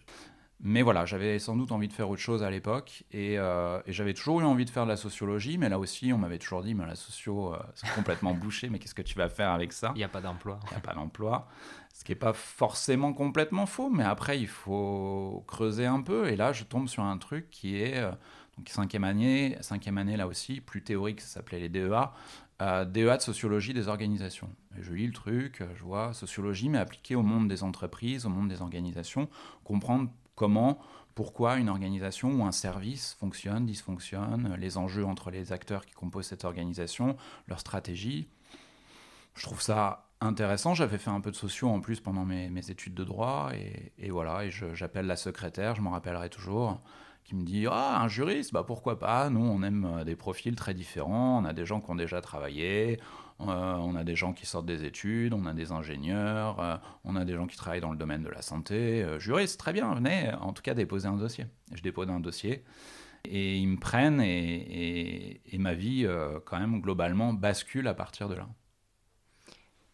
Mais 0.62 0.82
voilà, 0.82 1.06
j'avais 1.06 1.38
sans 1.38 1.56
doute 1.58 1.72
envie 1.74 1.90
de 1.90 1.94
faire 1.94 2.10
autre 2.10 2.22
chose 2.22 2.42
à 2.42 2.50
l'époque 2.50 3.04
euh, 3.14 3.82
et, 3.86 3.92
j'avais 3.92 4.14
toujours 4.14 4.40
eu 4.40 4.44
envie 4.44 4.64
de 4.64 4.70
faire 4.70 4.86
de 4.86 4.90
la 4.90 4.96
sociologie, 4.96 5.58
mais 5.58 5.68
là 5.68 5.78
aussi, 5.78 6.14
on 6.14 6.18
m'avait 6.18 6.40
toujours 6.40 6.64
dit, 6.64 6.74
mais 6.74 6.86
la 6.86 6.96
socio, 6.96 7.54
c'est 7.76 7.90
complètement 7.94 8.34
bouché, 8.36 8.70
mais 8.70 8.80
qu'est-ce 8.80 8.96
que 8.96 9.02
tu 9.02 9.16
vas 9.16 9.28
faire 9.28 9.52
avec 9.52 9.74
ça? 9.74 9.92
Il 9.96 9.98
n'y 9.98 10.06
a 10.06 10.08
pas 10.08 10.22
d'emploi. 10.22 10.60
Il 10.68 10.70
n'y 10.72 10.78
a 10.78 10.80
pas 10.80 10.94
d'emploi. 10.94 11.50
Ce 11.94 12.06
qui 12.06 12.14
n'est 12.14 12.18
pas 12.18 12.34
forcément 12.34 13.12
complètement 13.12 13.66
faux, 13.66 13.90
mais 13.90 14.04
après, 14.04 14.40
il 14.40 14.48
faut 14.48 15.44
creuser 15.46 15.88
un 15.88 16.02
peu. 16.02 16.30
Et 16.30 16.38
là, 16.38 16.54
je 16.54 16.64
tombe 16.64 16.88
sur 16.88 17.04
un 17.04 17.18
truc 17.18 17.50
qui 17.50 17.82
est, 17.82 18.02
donc 18.58 18.70
cinquième 18.70 19.04
année, 19.04 19.58
cinquième 19.62 19.98
année 19.98 20.16
là 20.16 20.26
aussi, 20.26 20.62
plus 20.62 20.84
théorique, 20.84 21.20
ça 21.22 21.28
s'appelait 21.28 21.60
les 21.60 21.70
DEA, 21.70 22.14
DEA 22.60 23.18
de 23.18 23.22
sociologie 23.22 23.74
des 23.74 23.88
organisations. 23.88 24.50
je 24.80 24.92
lis 24.92 25.06
le 25.06 25.14
truc, 25.14 25.64
je 25.76 25.84
vois 25.84 26.14
sociologie, 26.14 26.70
mais 26.70 26.80
appliquée 26.80 27.16
au 27.16 27.22
monde 27.22 27.48
des 27.48 27.64
entreprises, 27.64 28.26
au 28.26 28.30
monde 28.30 28.50
des 28.50 28.62
organisations, 28.62 29.30
comprendre 29.64 30.10
comment, 30.36 30.80
pourquoi 31.14 31.58
une 31.58 31.70
organisation 31.70 32.32
ou 32.32 32.46
un 32.46 32.52
service 32.52 33.16
fonctionne, 33.20 33.66
dysfonctionne, 33.66 34.56
les 34.60 34.78
enjeux 34.78 35.06
entre 35.06 35.30
les 35.30 35.52
acteurs 35.52 35.86
qui 35.86 35.94
composent 35.94 36.28
cette 36.28 36.46
organisation, 36.46 37.16
leur 37.48 37.60
stratégie. 37.60 38.28
Je 39.36 39.44
trouve 39.44 39.62
ça 39.62 40.08
intéressant. 40.20 40.74
J'avais 40.74 40.98
fait 40.98 41.12
un 41.12 41.22
peu 41.22 41.30
de 41.30 41.36
sociaux 41.36 41.70
en 41.70 41.80
plus 41.80 42.00
pendant 42.00 42.26
mes, 42.26 42.72
études 42.72 42.96
de 42.96 43.04
droit, 43.04 43.52
et, 43.54 43.92
et 44.00 44.10
voilà, 44.10 44.46
et 44.46 44.52
j'appelle 44.74 45.06
la 45.06 45.16
secrétaire, 45.16 45.76
je 45.76 45.82
m'en 45.82 45.92
rappellerai 45.92 46.30
toujours 46.30 46.82
qui 47.28 47.36
me 47.36 47.44
dit 47.44 47.68
Ah, 47.70 48.02
un 48.02 48.08
juriste, 48.08 48.54
bah 48.54 48.64
pourquoi 48.66 49.00
pas 49.00 49.30
Nous, 49.30 49.44
on 49.44 49.62
aime 49.64 50.04
des 50.06 50.16
profils 50.16 50.56
très 50.56 50.74
différents. 50.74 51.42
On 51.42 51.46
a 51.46 51.54
des 51.54 51.66
gens 51.66 51.82
qui 51.82 51.92
ont 51.92 51.96
déjà 51.96 52.22
travaillé, 52.22 53.00
on 53.40 53.96
a 53.96 54.04
des 54.04 54.16
gens 54.16 54.34
qui 54.34 54.46
sortent 54.46 54.66
des 54.66 54.84
études, 54.84 55.34
on 55.34 55.46
a 55.46 55.54
des 55.54 55.72
ingénieurs, 55.72 56.82
on 57.04 57.16
a 57.16 57.26
des 57.26 57.36
gens 57.36 57.46
qui 57.46 57.58
travaillent 57.58 57.82
dans 57.82 57.92
le 57.92 57.98
domaine 57.98 58.24
de 58.24 58.30
la 58.30 58.42
santé. 58.42 59.06
juriste, 59.20 59.60
très 59.60 59.74
bien, 59.74 59.94
venez, 59.94 60.32
en 60.42 60.54
tout 60.54 60.64
cas, 60.64 60.74
déposer 60.74 61.08
un 61.08 61.18
dossier. 61.18 61.46
Je 61.74 61.82
dépose 61.82 62.10
un 62.10 62.20
dossier 62.20 62.64
et 63.30 63.58
ils 63.58 63.68
me 63.68 63.78
prennent 63.78 64.22
et, 64.22 65.42
ma 65.58 65.74
vie, 65.74 66.06
euh, 66.06 66.40
quand 66.46 66.60
même, 66.60 66.82
globalement, 66.82 67.34
bascule 67.34 67.88
à 67.88 67.94
partir 67.94 68.30
de 68.30 68.36
là. 68.36 68.48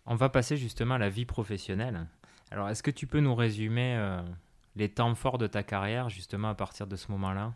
On 0.06 0.16
va 0.16 0.30
passer 0.30 0.58
justement 0.58 0.96
à 0.96 0.98
la 0.98 1.10
vie 1.10 1.26
professionnelle. 1.26 2.08
Alors, 2.52 2.70
est-ce 2.70 2.84
que 2.84 2.92
tu 2.92 3.08
peux 3.08 3.20
nous 3.20 3.36
résumer 3.36 3.96
euh, 3.98 4.22
les 4.76 4.90
temps 4.90 5.16
forts 5.16 5.38
de 5.38 5.48
ta 5.48 5.64
carrière, 5.64 6.10
justement, 6.10 6.50
à 6.50 6.56
partir 6.56 6.88
de 6.88 6.96
ce 6.96 7.12
moment-là 7.12 7.54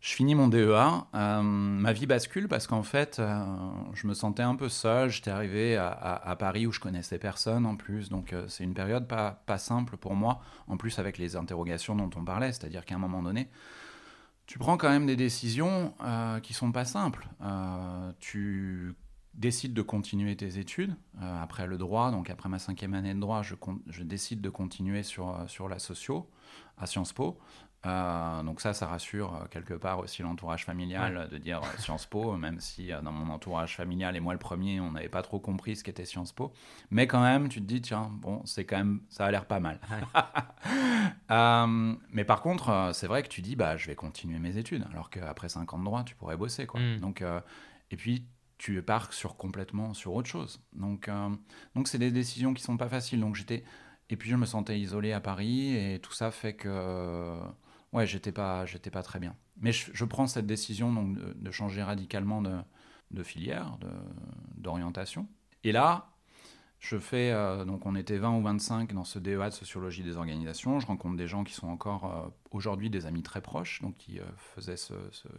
je 0.00 0.14
finis 0.14 0.34
mon 0.34 0.48
DEA, 0.48 1.06
euh, 1.14 1.42
ma 1.42 1.92
vie 1.92 2.06
bascule 2.06 2.48
parce 2.48 2.66
qu'en 2.66 2.82
fait, 2.82 3.22
je 3.94 4.06
me 4.08 4.14
sentais 4.14 4.42
un 4.42 4.56
peu 4.56 4.68
seul. 4.68 5.10
J'étais 5.10 5.30
arrivé 5.30 5.76
à, 5.76 6.36
Paris 6.40 6.66
où 6.66 6.72
je 6.72 6.80
connaissais 6.80 7.18
personne 7.18 7.64
en 7.66 7.76
plus, 7.76 8.08
donc 8.08 8.34
c'est 8.48 8.64
une 8.64 8.74
période 8.74 9.06
pas, 9.06 9.44
pas 9.46 9.58
simple 9.58 9.96
pour 9.96 10.16
moi. 10.16 10.40
En 10.66 10.76
plus 10.76 10.98
avec 10.98 11.18
les 11.18 11.36
interrogations 11.36 11.94
dont 11.94 12.10
on 12.16 12.24
parlait, 12.24 12.50
c'est-à-dire 12.50 12.84
qu'à 12.84 12.96
un 12.96 12.98
moment 12.98 13.22
donné, 13.22 13.48
tu 14.46 14.58
prends 14.58 14.76
quand 14.76 14.90
même 14.90 15.06
des 15.06 15.16
décisions 15.16 15.94
euh, 16.04 16.40
qui 16.40 16.52
sont 16.52 16.72
pas 16.72 16.84
simples. 16.84 17.26
Euh, 17.42 18.12
tu 18.18 18.94
décides 19.34 19.74
de 19.74 19.82
continuer 19.82 20.36
tes 20.36 20.58
études 20.58 20.94
euh, 21.20 21.42
après 21.42 21.66
le 21.66 21.78
droit, 21.78 22.10
donc 22.10 22.30
après 22.30 22.48
ma 22.48 22.58
cinquième 22.58 22.94
année 22.94 23.14
de 23.14 23.20
droit, 23.20 23.42
je, 23.42 23.54
je 23.86 24.02
décide 24.02 24.40
de 24.40 24.50
continuer 24.50 25.02
sur, 25.02 25.44
sur 25.48 25.68
la 25.68 25.78
socio 25.78 26.28
à 26.78 26.86
Sciences 26.86 27.12
Po. 27.12 27.38
Euh, 27.84 28.42
donc 28.44 28.60
ça, 28.60 28.74
ça 28.74 28.86
rassure 28.86 29.34
euh, 29.34 29.46
quelque 29.50 29.74
part 29.74 29.98
aussi 29.98 30.22
l'entourage 30.22 30.64
familial 30.64 31.28
de 31.30 31.38
dire 31.38 31.60
euh, 31.62 31.78
Sciences 31.78 32.06
Po, 32.06 32.36
même 32.36 32.60
si 32.60 32.90
dans 33.02 33.10
mon 33.10 33.32
entourage 33.32 33.76
familial 33.76 34.14
et 34.14 34.20
moi 34.20 34.32
le 34.34 34.38
premier, 34.38 34.80
on 34.80 34.92
n'avait 34.92 35.08
pas 35.08 35.22
trop 35.22 35.40
compris 35.40 35.74
ce 35.74 35.82
qu'était 35.82 36.04
Sciences 36.04 36.32
Po. 36.32 36.52
Mais 36.90 37.08
quand 37.08 37.22
même, 37.22 37.48
tu 37.48 37.60
te 37.60 37.66
dis 37.66 37.82
tiens, 37.82 38.10
bon, 38.12 38.40
c'est 38.44 38.64
quand 38.64 38.76
même, 38.76 39.00
ça 39.08 39.26
a 39.26 39.30
l'air 39.30 39.46
pas 39.46 39.58
mal. 39.58 39.80
mais 42.12 42.24
par 42.24 42.40
contre, 42.42 42.90
c'est 42.94 43.06
vrai 43.08 43.22
que 43.22 43.28
tu 43.28 43.42
dis 43.42 43.56
bah 43.56 43.76
je 43.76 43.88
vais 43.88 43.96
continuer 43.96 44.38
mes 44.38 44.58
études, 44.58 44.86
alors 44.92 45.10
qu'après 45.10 45.48
5 45.48 45.72
ans 45.74 45.78
de 45.78 45.84
droit, 45.84 46.04
tu 46.04 46.14
pourrais 46.14 46.36
bosser 46.36 46.66
quoi. 46.66 46.80
Mm. 46.80 47.00
Donc 47.00 47.24
et 47.90 47.96
puis 47.96 48.26
tu 48.62 48.80
pars 48.80 49.12
sur 49.12 49.36
complètement 49.36 49.92
sur 49.92 50.14
autre 50.14 50.28
chose. 50.28 50.60
Donc 50.72 51.10
donc 51.74 51.88
c'est 51.88 51.98
des 51.98 52.12
décisions 52.12 52.54
qui 52.54 52.62
sont 52.62 52.76
pas 52.76 52.88
faciles. 52.88 53.18
Donc 53.18 53.34
j'étais 53.34 53.64
et 54.08 54.16
puis 54.16 54.30
je 54.30 54.36
me 54.36 54.46
sentais 54.46 54.78
isolé 54.78 55.10
à 55.10 55.20
Paris 55.20 55.74
et 55.76 55.98
tout 55.98 56.12
ça 56.12 56.30
fait 56.30 56.54
que 56.54 57.40
ouais, 57.92 58.06
j'étais 58.06 58.30
pas, 58.30 58.64
j'étais 58.64 58.90
pas 58.90 59.02
très 59.02 59.18
bien. 59.18 59.34
Mais 59.60 59.72
je, 59.72 60.04
prends 60.04 60.28
cette 60.28 60.46
décision 60.46 60.92
donc 60.92 61.18
de, 61.18 61.50
changer 61.50 61.82
radicalement 61.82 62.40
de, 62.40 62.56
de 63.10 63.22
filière, 63.24 63.78
d'orientation. 64.56 65.26
Et 65.64 65.72
là, 65.72 66.12
je 66.82 66.98
fais, 66.98 67.30
euh, 67.30 67.64
donc 67.64 67.86
on 67.86 67.94
était 67.94 68.18
20 68.18 68.38
ou 68.38 68.42
25 68.42 68.92
dans 68.92 69.04
ce 69.04 69.20
DEA 69.20 69.44
de 69.44 69.50
sociologie 69.50 70.02
des 70.02 70.16
organisations. 70.16 70.80
Je 70.80 70.86
rencontre 70.86 71.16
des 71.16 71.28
gens 71.28 71.44
qui 71.44 71.54
sont 71.54 71.68
encore 71.68 72.04
euh, 72.04 72.28
aujourd'hui 72.50 72.90
des 72.90 73.06
amis 73.06 73.22
très 73.22 73.40
proches, 73.40 73.80
donc 73.82 73.96
qui, 73.96 74.18
euh, 74.18 74.24
faisaient 74.36 74.76
ce, 74.76 74.94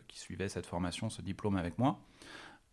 qui 0.07 0.19
suivaient 0.19 0.47
cette 0.47 0.65
formation, 0.65 1.09
ce 1.09 1.21
diplôme 1.21 1.57
avec 1.57 1.77
moi, 1.77 1.99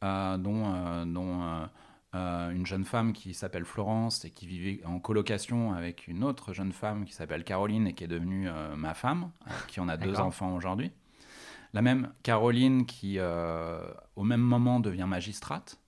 dont, 0.03 1.07
dont 1.07 1.69
euh, 2.17 2.51
une 2.51 2.67
jeune 2.67 2.85
femme 2.85 3.13
qui 3.13 3.35
s'appelle 3.35 3.65
Florence 3.65 4.25
et 4.25 4.31
qui 4.31 4.45
vivait 4.45 4.85
en 4.85 4.99
colocation 4.99 5.75
avec 5.75 6.09
une 6.09 6.25
autre 6.25 6.53
jeune 6.53 6.73
femme 6.73 7.05
qui 7.05 7.13
s'appelle 7.13 7.45
Caroline 7.45 7.87
et 7.87 7.95
qui 7.95 8.03
est 8.03 8.09
devenue 8.09 8.49
euh, 8.49 8.75
ma 8.75 8.95
femme, 8.95 9.31
euh, 9.47 9.53
qui 9.69 9.79
en 9.79 9.89
a 9.89 9.97
deux 9.97 10.19
enfants 10.19 10.57
aujourd'hui. 10.57 10.91
La 11.73 11.83
même 11.83 12.13
Caroline 12.25 12.85
qui, 12.85 13.21
au 13.21 14.25
même 14.25 14.41
moment, 14.41 14.81
devient 14.81 15.07
magistrate. 15.07 15.79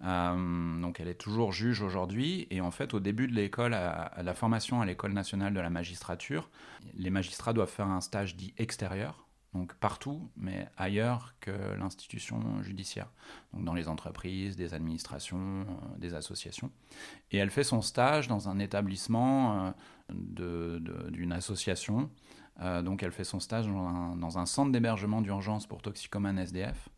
donc 0.00 1.00
elle 1.00 1.08
est 1.08 1.20
toujours 1.20 1.52
juge 1.52 1.82
aujourd'hui. 1.82 2.46
Et 2.50 2.60
en 2.60 2.70
fait, 2.70 2.94
au 2.94 3.00
début 3.00 3.26
de 3.26 3.32
l'école, 3.32 3.74
à, 3.74 4.12
la 4.22 4.34
formation 4.34 4.80
à 4.80 4.86
l'école 4.86 5.12
nationale 5.12 5.52
de 5.52 5.58
la 5.58 5.70
magistrature, 5.70 6.50
les 6.96 7.10
magistrats 7.10 7.52
doivent 7.52 7.68
faire 7.68 7.88
un 7.88 8.00
stage 8.00 8.36
dit 8.36 8.54
extérieur 8.58 9.23
donc 9.54 9.74
partout, 9.74 10.28
mais 10.36 10.68
ailleurs 10.76 11.34
que 11.40 11.52
l'institution 11.78 12.62
judiciaire, 12.62 13.10
dans 13.52 13.72
les 13.72 13.88
entreprises, 13.88 14.56
des 14.56 14.74
administrations, 14.74 15.60
euh, 15.60 15.98
des 15.98 16.14
associations. 16.14 16.70
Et 17.30 17.38
elle 17.38 17.50
fait 17.50 17.64
son 17.64 17.80
stage 17.80 18.26
dans 18.26 18.48
un 18.48 18.58
établissement 18.58 19.74
euh, 20.12 20.80
d'une 21.10 21.32
association, 21.32 22.10
euh, 22.60 22.82
donc 22.82 23.02
elle 23.02 23.12
fait 23.12 23.24
son 23.24 23.40
stage 23.40 23.66
dans 23.66 24.38
un 24.38 24.46
centre 24.46 24.72
d'hébergement 24.72 25.22
d'urgence 25.22 25.66
pour 25.66 25.82
toxicomanes 25.82 26.38
SDF. 26.38 26.88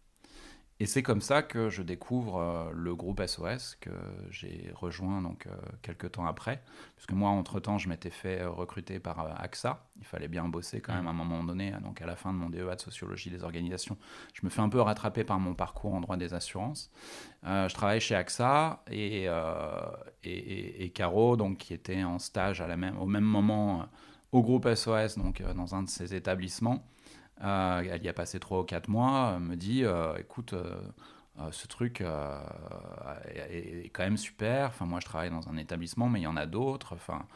Et 0.79 0.85
c'est 0.85 1.03
comme 1.03 1.23
ça 1.23 1.43
que 1.43 1.71
je 1.71 1.83
découvre 1.83 2.37
euh, 2.37 2.71
le 2.75 2.95
groupe 2.95 3.25
SOS 3.25 3.77
que 3.81 3.91
j'ai 4.31 4.71
rejoint 4.75 5.23
donc 5.23 5.47
euh, 5.47 5.55
quelques 5.81 6.13
temps 6.13 6.27
après, 6.27 6.63
puisque 6.97 7.13
moi 7.13 7.31
entre-temps 7.31 7.79
je 7.79 7.89
m'étais 7.89 8.11
fait 8.11 8.43
euh, 8.43 8.51
recruter 8.51 9.01
par 9.01 9.41
AXA, 9.41 9.87
il 9.99 10.05
fallait 10.05 10.29
bien 10.29 10.47
bosser 10.49 10.83
quand 10.83 10.95
même 10.95 11.07
à 11.07 11.11
un 11.11 11.15
moment 11.15 11.43
donné, 11.43 11.73
hein, 11.73 11.81
donc 11.83 12.03
à 12.03 12.07
la 12.07 12.15
fin 12.15 12.31
de 12.31 12.39
mon 12.39 12.51
DEA 12.51 12.77
de 12.77 12.81
sociologie 12.81 13.31
des 13.31 13.43
organisations, 13.43 13.97
je 14.35 14.43
me 14.45 14.51
fais 14.51 14.61
un 14.61 14.69
peu 14.69 14.81
rattraper 14.83 15.25
par 15.25 15.39
mon 15.39 15.55
parcours 15.55 15.95
en 15.95 16.01
droit 16.03 16.19
des 16.19 16.35
assurances. 16.35 16.91
je 17.43 17.73
travaille 17.73 18.01
chez 18.01 18.15
AXA 18.15 18.83
et, 18.91 19.25
et, 20.25 20.85
et, 20.85 20.91
Caro, 20.91 21.37
donc, 21.37 21.59
qui 21.59 21.73
était 21.73 22.05
en 22.05 22.19
stage 22.19 22.61
à 22.61 22.67
la 22.67 22.77
même, 22.77 22.99
au 22.99 23.07
même 23.07 23.25
moment 23.25 23.87
au 24.33 24.43
groupe 24.43 24.69
SOS, 24.75 25.17
donc 25.17 25.43
dans 25.43 25.75
un 25.75 25.85
de 25.85 25.89
ces 25.89 26.15
établissements, 26.15 26.85
elle 27.41 28.03
y 28.03 28.09
a 28.09 28.13
passé 28.13 28.41
3 28.41 28.61
ou 28.61 28.65
4 28.65 28.89
mois, 28.89 29.39
me 29.39 29.57
dit 29.57 29.85
euh, 29.85 30.17
écoute, 30.19 30.55
euh, 30.55 30.81
ce 31.51 31.67
truc 31.67 32.01
est, 32.01 33.91
quand 33.93 34.05
même 34.05 34.17
super. 34.17 34.69
Enfin, 34.69 34.87
moi, 34.87 35.01
je 35.01 35.07
travaille 35.07 35.31
dans 35.31 35.49
un 35.49 35.57
établissement, 35.57 36.09
mais 36.09 36.21
il 36.21 36.25
y 36.25 36.29
en 36.29 36.37
a 36.37 36.47
d'autres. 36.47 36.95
Enfin, 36.95 37.27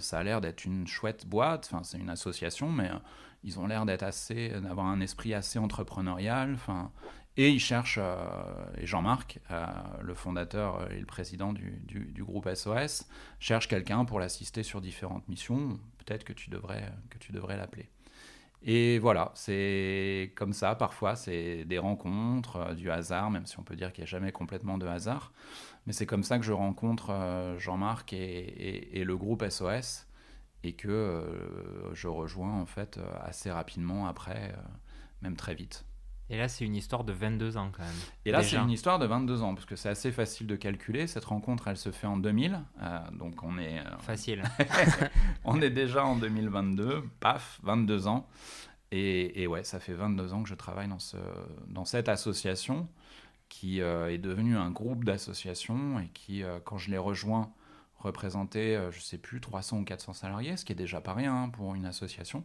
ça 0.00 0.18
a 0.18 0.22
l'air 0.22 0.40
d'être 0.40 0.64
une 0.64 0.86
chouette 0.86 1.26
boîte. 1.26 1.70
Enfin, 1.72 1.82
c'est 1.84 1.98
une 1.98 2.10
association, 2.10 2.70
mais 2.70 2.90
ils 3.42 3.58
ont 3.58 3.66
l'air 3.66 3.86
d'être 3.86 4.02
assez, 4.02 4.50
d'avoir 4.60 4.86
un 4.86 5.00
esprit 5.00 5.32
assez 5.32 5.58
entrepreneurial. 5.58 6.52
Enfin, 6.54 6.90
et 7.36 7.50
ils 7.50 7.60
cherchent, 7.60 7.98
et 8.76 8.86
Jean-Marc, 8.86 9.40
le 10.02 10.12
fondateur 10.12 10.92
et 10.92 11.00
le 11.00 11.06
président 11.06 11.54
du, 11.54 11.80
du, 11.86 12.04
du 12.04 12.22
groupe 12.22 12.48
SOS, 12.54 13.08
cherche 13.40 13.68
quelqu'un 13.68 14.04
pour 14.04 14.20
l'assister 14.20 14.62
sur 14.62 14.82
différentes 14.82 15.26
missions. 15.28 15.80
Peut-être 15.96 16.24
que 16.24 16.34
tu 16.34 16.50
devrais, 16.50 16.92
que 17.08 17.16
tu 17.16 17.32
devrais 17.32 17.56
l'appeler. 17.56 17.88
Et 18.66 18.98
voilà, 18.98 19.30
c'est 19.34 20.32
comme 20.36 20.54
ça, 20.54 20.74
parfois, 20.74 21.16
c'est 21.16 21.64
des 21.66 21.78
rencontres, 21.78 22.56
euh, 22.56 22.74
du 22.74 22.90
hasard, 22.90 23.30
même 23.30 23.44
si 23.44 23.58
on 23.58 23.62
peut 23.62 23.76
dire 23.76 23.92
qu'il 23.92 24.02
n'y 24.02 24.08
a 24.08 24.10
jamais 24.10 24.32
complètement 24.32 24.78
de 24.78 24.86
hasard. 24.86 25.32
Mais 25.86 25.92
c'est 25.92 26.06
comme 26.06 26.22
ça 26.22 26.38
que 26.38 26.44
je 26.44 26.52
rencontre 26.52 27.10
euh, 27.10 27.58
Jean-Marc 27.58 28.14
et, 28.14 29.04
le 29.04 29.16
groupe 29.18 29.44
SOS 29.46 30.06
et 30.62 30.72
que 30.72 30.88
euh, 30.88 31.94
je 31.94 32.08
rejoins 32.08 32.58
en 32.58 32.64
fait 32.64 32.98
assez 33.20 33.50
rapidement 33.50 34.06
après, 34.06 34.54
même 35.20 35.36
très 35.36 35.54
vite. 35.54 35.84
Et 36.30 36.38
là, 36.38 36.48
c'est 36.48 36.64
une 36.64 36.74
histoire 36.74 37.04
de 37.04 37.12
22 37.12 37.56
ans 37.58 37.70
quand 37.70 37.82
même. 37.82 37.92
Et 38.24 38.30
là, 38.30 38.42
c'est 38.42 38.56
une 38.56 38.70
histoire 38.70 38.98
de 38.98 39.06
22 39.06 39.42
ans, 39.42 39.54
parce 39.54 39.66
que 39.66 39.76
c'est 39.76 39.90
assez 39.90 40.10
facile 40.10 40.46
de 40.46 40.56
calculer. 40.56 41.06
Cette 41.06 41.26
rencontre, 41.26 41.68
elle 41.68 41.76
se 41.76 41.90
fait 41.90 42.06
en 42.06 42.16
2000. 42.16 42.60
donc 43.12 43.42
on 43.42 43.58
est... 43.58 43.82
Facile. 44.00 44.42
on 45.44 45.60
est 45.60 45.70
déjà 45.70 46.04
en 46.04 46.16
2022. 46.16 47.04
Paf, 47.20 47.60
22 47.62 48.06
ans. 48.06 48.26
Et, 48.96 49.46
ouais, 49.48 49.64
ça 49.64 49.80
fait 49.80 49.92
22 49.92 50.32
ans 50.34 50.42
que 50.44 50.48
je 50.48 50.54
travaille 50.54 50.88
dans, 50.88 51.00
ce, 51.00 51.16
dans 51.66 51.84
cette 51.84 52.08
association 52.08 52.88
qui 53.48 53.80
euh, 53.80 54.12
est 54.12 54.18
devenue 54.18 54.56
un 54.56 54.70
groupe 54.70 55.04
d'associations 55.04 55.98
et 55.98 56.08
qui, 56.14 56.42
euh, 56.42 56.58
quand 56.64 56.78
je 56.78 56.90
l'ai 56.90 56.98
rejoint, 56.98 57.52
représentait, 57.98 58.76
euh, 58.76 58.90
je 58.90 58.98
ne 58.98 59.02
sais 59.02 59.18
plus, 59.18 59.40
300 59.40 59.78
ou 59.80 59.84
400 59.84 60.12
salariés, 60.12 60.56
ce 60.56 60.64
qui 60.64 60.72
est 60.72 60.76
déjà 60.76 61.00
pas 61.00 61.14
rien 61.14 61.34
hein, 61.34 61.48
pour 61.48 61.74
une 61.74 61.86
association. 61.86 62.44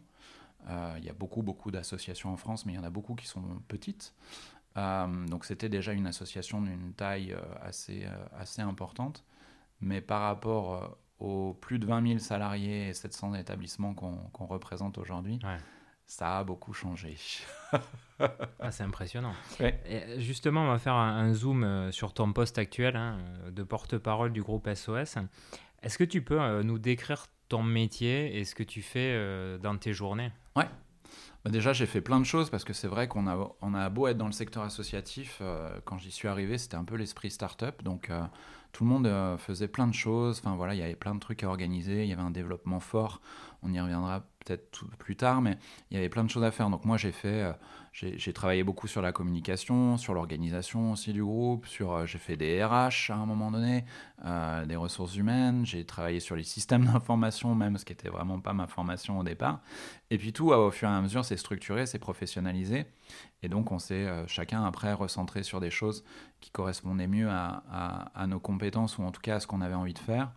Il 0.67 1.03
y 1.03 1.09
a 1.09 1.13
beaucoup, 1.13 1.41
beaucoup 1.41 1.71
d'associations 1.71 2.31
en 2.31 2.37
France, 2.37 2.65
mais 2.65 2.73
il 2.73 2.75
y 2.75 2.79
en 2.79 2.83
a 2.83 2.89
beaucoup 2.89 3.15
qui 3.15 3.25
sont 3.25 3.41
petites. 3.67 4.13
donc 4.75 5.45
c'était 5.45 5.69
déjà 5.69 5.93
une 5.93 6.05
association 6.05 6.61
d'une 6.61 6.93
taille 6.93 7.35
assez, 7.61 8.05
assez 8.37 8.61
importante. 8.61 9.23
Mais 9.81 10.01
par 10.01 10.21
rapport 10.21 10.97
aux 11.19 11.53
plus 11.53 11.79
de 11.79 11.85
20 11.85 12.07
000 12.07 12.19
salariés 12.19 12.89
et 12.89 12.93
700 12.93 13.35
établissements 13.35 13.93
qu'on 13.93 14.45
représente 14.45 14.97
aujourd'hui, 14.97 15.39
ça 16.09 16.39
a 16.39 16.43
beaucoup 16.43 16.73
changé. 16.73 17.17
ah, 18.19 18.71
c'est 18.71 18.83
impressionnant. 18.83 19.33
Et 19.59 20.19
justement, 20.19 20.63
on 20.63 20.67
va 20.67 20.79
faire 20.79 20.95
un, 20.95 21.33
zoom 21.33 21.63
euh, 21.63 21.91
sur 21.91 22.13
ton 22.13 22.33
poste 22.33 22.57
actuel 22.57 22.95
hein, 22.95 23.19
de 23.51 23.61
porte-parole 23.61 24.33
du 24.33 24.41
groupe 24.41 24.67
SOS. 24.73 25.17
Est-ce 25.83 25.99
que 25.99 26.03
tu 26.03 26.23
peux 26.23 26.41
euh, 26.41 26.63
nous 26.63 26.79
décrire 26.79 27.27
ton 27.49 27.63
métier 27.63 28.37
et 28.39 28.45
ce 28.45 28.55
que 28.55 28.63
tu 28.63 28.81
fais 28.81 29.13
euh, 29.13 29.57
dans 29.57 29.77
tes 29.77 29.93
journées 29.93 30.31
Ouais. 30.55 30.67
Bah, 31.43 31.51
déjà, 31.51 31.73
j'ai 31.73 31.85
fait 31.85 32.01
plein 32.01 32.19
de 32.19 32.25
choses 32.25 32.49
parce 32.49 32.63
que 32.63 32.73
c'est 32.73 32.87
vrai 32.87 33.07
qu'on 33.07 33.27
a, 33.27 33.55
on 33.61 33.73
a 33.73 33.89
beau 33.89 34.07
être 34.07 34.17
dans 34.17 34.25
le 34.25 34.31
secteur 34.31 34.63
associatif. 34.63 35.41
quand 35.85 35.97
j'y 35.97 36.11
suis 36.11 36.27
arrivé, 36.27 36.57
c'était 36.57 36.75
un 36.75 36.83
peu 36.83 36.95
l'esprit 36.95 37.31
start-up. 37.31 37.81
Donc, 37.83 38.11
tout 38.73 38.83
le 38.83 38.89
monde 38.89 39.37
faisait 39.37 39.69
plein 39.69 39.87
de 39.87 39.93
choses. 39.93 40.39
Enfin, 40.39 40.57
voilà, 40.57 40.75
il 40.75 40.79
y 40.79 40.83
avait 40.83 40.95
plein 40.95 41.15
de 41.15 41.19
trucs 41.19 41.43
à 41.43 41.47
organiser. 41.47 42.03
Il 42.03 42.09
y 42.09 42.13
avait 42.13 42.21
un 42.21 42.31
développement 42.31 42.81
fort. 42.81 43.21
On 43.63 43.71
y 43.71 43.79
reviendra 43.79 44.25
plus 44.97 45.15
tard, 45.15 45.41
mais 45.41 45.57
il 45.91 45.95
y 45.95 45.97
avait 45.97 46.09
plein 46.09 46.23
de 46.23 46.29
choses 46.29 46.43
à 46.43 46.51
faire. 46.51 46.69
Donc 46.69 46.85
moi, 46.85 46.97
j'ai 46.97 47.11
fait 47.11 47.53
j'ai 47.91 48.33
travaillé 48.33 48.63
beaucoup 48.63 48.87
sur 48.87 49.01
la 49.01 49.11
communication, 49.11 49.97
sur 49.97 50.13
l'organisation 50.13 50.93
aussi 50.93 51.11
du 51.11 51.23
groupe, 51.23 51.65
sur 51.65 51.91
euh, 51.91 52.05
j'ai 52.05 52.17
fait 52.17 52.37
des 52.37 52.63
RH 52.63 53.09
à 53.11 53.15
un 53.15 53.25
moment 53.25 53.51
donné, 53.51 53.83
euh, 54.25 54.65
des 54.65 54.75
ressources 54.75 55.15
humaines, 55.15 55.65
j'ai 55.65 55.85
travaillé 55.85 56.19
sur 56.19 56.35
les 56.35 56.43
systèmes 56.43 56.85
d'information 56.93 57.55
même, 57.55 57.77
ce 57.77 57.85
qui 57.85 57.93
n'était 57.93 58.09
vraiment 58.09 58.39
pas 58.39 58.53
ma 58.53 58.67
formation 58.67 59.19
au 59.19 59.23
départ. 59.23 59.59
Et 60.11 60.17
puis 60.17 60.33
tout, 60.33 60.51
au 60.51 60.71
fur 60.71 60.87
et 60.87 60.91
à 60.91 61.01
mesure, 61.01 61.25
c'est 61.25 61.37
structuré, 61.37 61.85
c'est 61.85 61.99
professionnalisé. 61.99 62.85
Et 63.41 63.49
donc 63.49 63.71
on 63.71 63.79
s'est 63.79 64.07
euh, 64.07 64.27
chacun 64.27 64.63
après 64.63 64.93
recentré 64.93 65.43
sur 65.43 65.59
des 65.59 65.71
choses 65.71 66.03
qui 66.39 66.51
correspondaient 66.51 67.07
mieux 67.07 67.29
à, 67.29 67.63
à, 68.13 68.27
nos 68.27 68.39
compétences 68.39 68.97
ou 68.97 69.03
en 69.03 69.11
tout 69.11 69.21
cas 69.21 69.35
à 69.35 69.39
ce 69.39 69.47
qu'on 69.47 69.61
avait 69.61 69.75
envie 69.75 69.93
de 69.93 69.99
faire. 69.99 70.31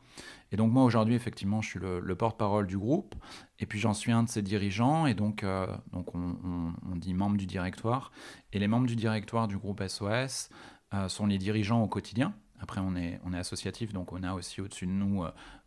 Et 0.52 0.56
donc 0.56 0.70
moi 0.70 0.84
aujourd'hui, 0.84 1.14
effectivement, 1.14 1.62
je 1.62 1.70
suis 1.70 1.80
le, 1.80 2.14
porte-parole 2.14 2.66
du 2.66 2.78
groupe, 2.78 3.14
et 3.58 3.66
puis 3.66 3.78
j'en 3.80 3.94
suis 3.94 4.12
un 4.12 4.22
de 4.22 4.28
ses 4.28 4.42
dirigeants, 4.42 5.06
et 5.06 5.14
donc, 5.14 5.42
euh, 5.42 5.66
donc 5.92 6.14
on, 6.14 6.96
dit 6.96 7.14
membre 7.14 7.38
du 7.38 7.46
directoire. 7.46 8.12
Et 8.52 8.58
les 8.58 8.68
membres 8.68 8.86
du 8.86 8.94
directoire 8.94 9.48
du 9.48 9.56
groupe 9.56 9.82
SOS 9.82 10.50
euh, 10.94 11.08
sont 11.08 11.26
les 11.26 11.38
dirigeants 11.38 11.82
au 11.82 11.88
quotidien. 11.88 12.34
Après, 12.60 12.80
on 12.80 12.94
est, 12.94 13.18
on 13.24 13.32
est 13.32 13.38
associatif, 13.38 13.92
donc 13.92 14.12
on 14.12 14.22
a 14.22 14.34
aussi 14.34 14.60
au-dessus 14.60 14.86
de 14.86 14.92
nous 14.92 15.24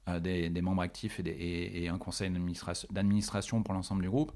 euh, 0.07 0.19
des, 0.19 0.61
membres 0.61 0.81
actifs 0.81 1.19
et, 1.19 1.87
un 1.89 1.97
conseil 1.97 2.31
d'administration 2.91 3.63
pour 3.63 3.73
l'ensemble 3.73 4.01
du 4.01 4.09
groupe. 4.09 4.31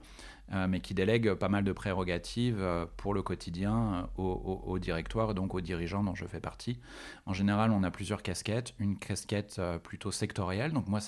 Euh, 0.52 0.68
mais 0.68 0.80
qui 0.80 0.96
délègue 0.96 1.34
pas 1.34 1.48
mal 1.48 1.64
de 1.64 1.72
prérogatives 1.72 2.58
euh, 2.60 2.88
pour 2.98 3.14
le 3.14 3.22
quotidien 3.22 4.10
euh, 4.18 4.22
au, 4.24 4.80
directoire, 4.80 5.36
donc 5.36 5.54
aux 5.54 5.62
dirigeants 5.62 6.04
dont 6.04 6.16
je 6.16 6.26
fais 6.26 6.40
partie. 6.40 6.80
En 7.28 7.34
général, 7.34 7.70
on 7.72 7.84
a 7.84 7.92
plusieurs 7.92 8.24
casquettes. 8.24 8.74
Une 8.80 8.98
casquette 8.98 9.62
plutôt 9.84 10.12
sectorielle, 10.12 10.74
donc 10.74 10.88
moi, 10.88 11.00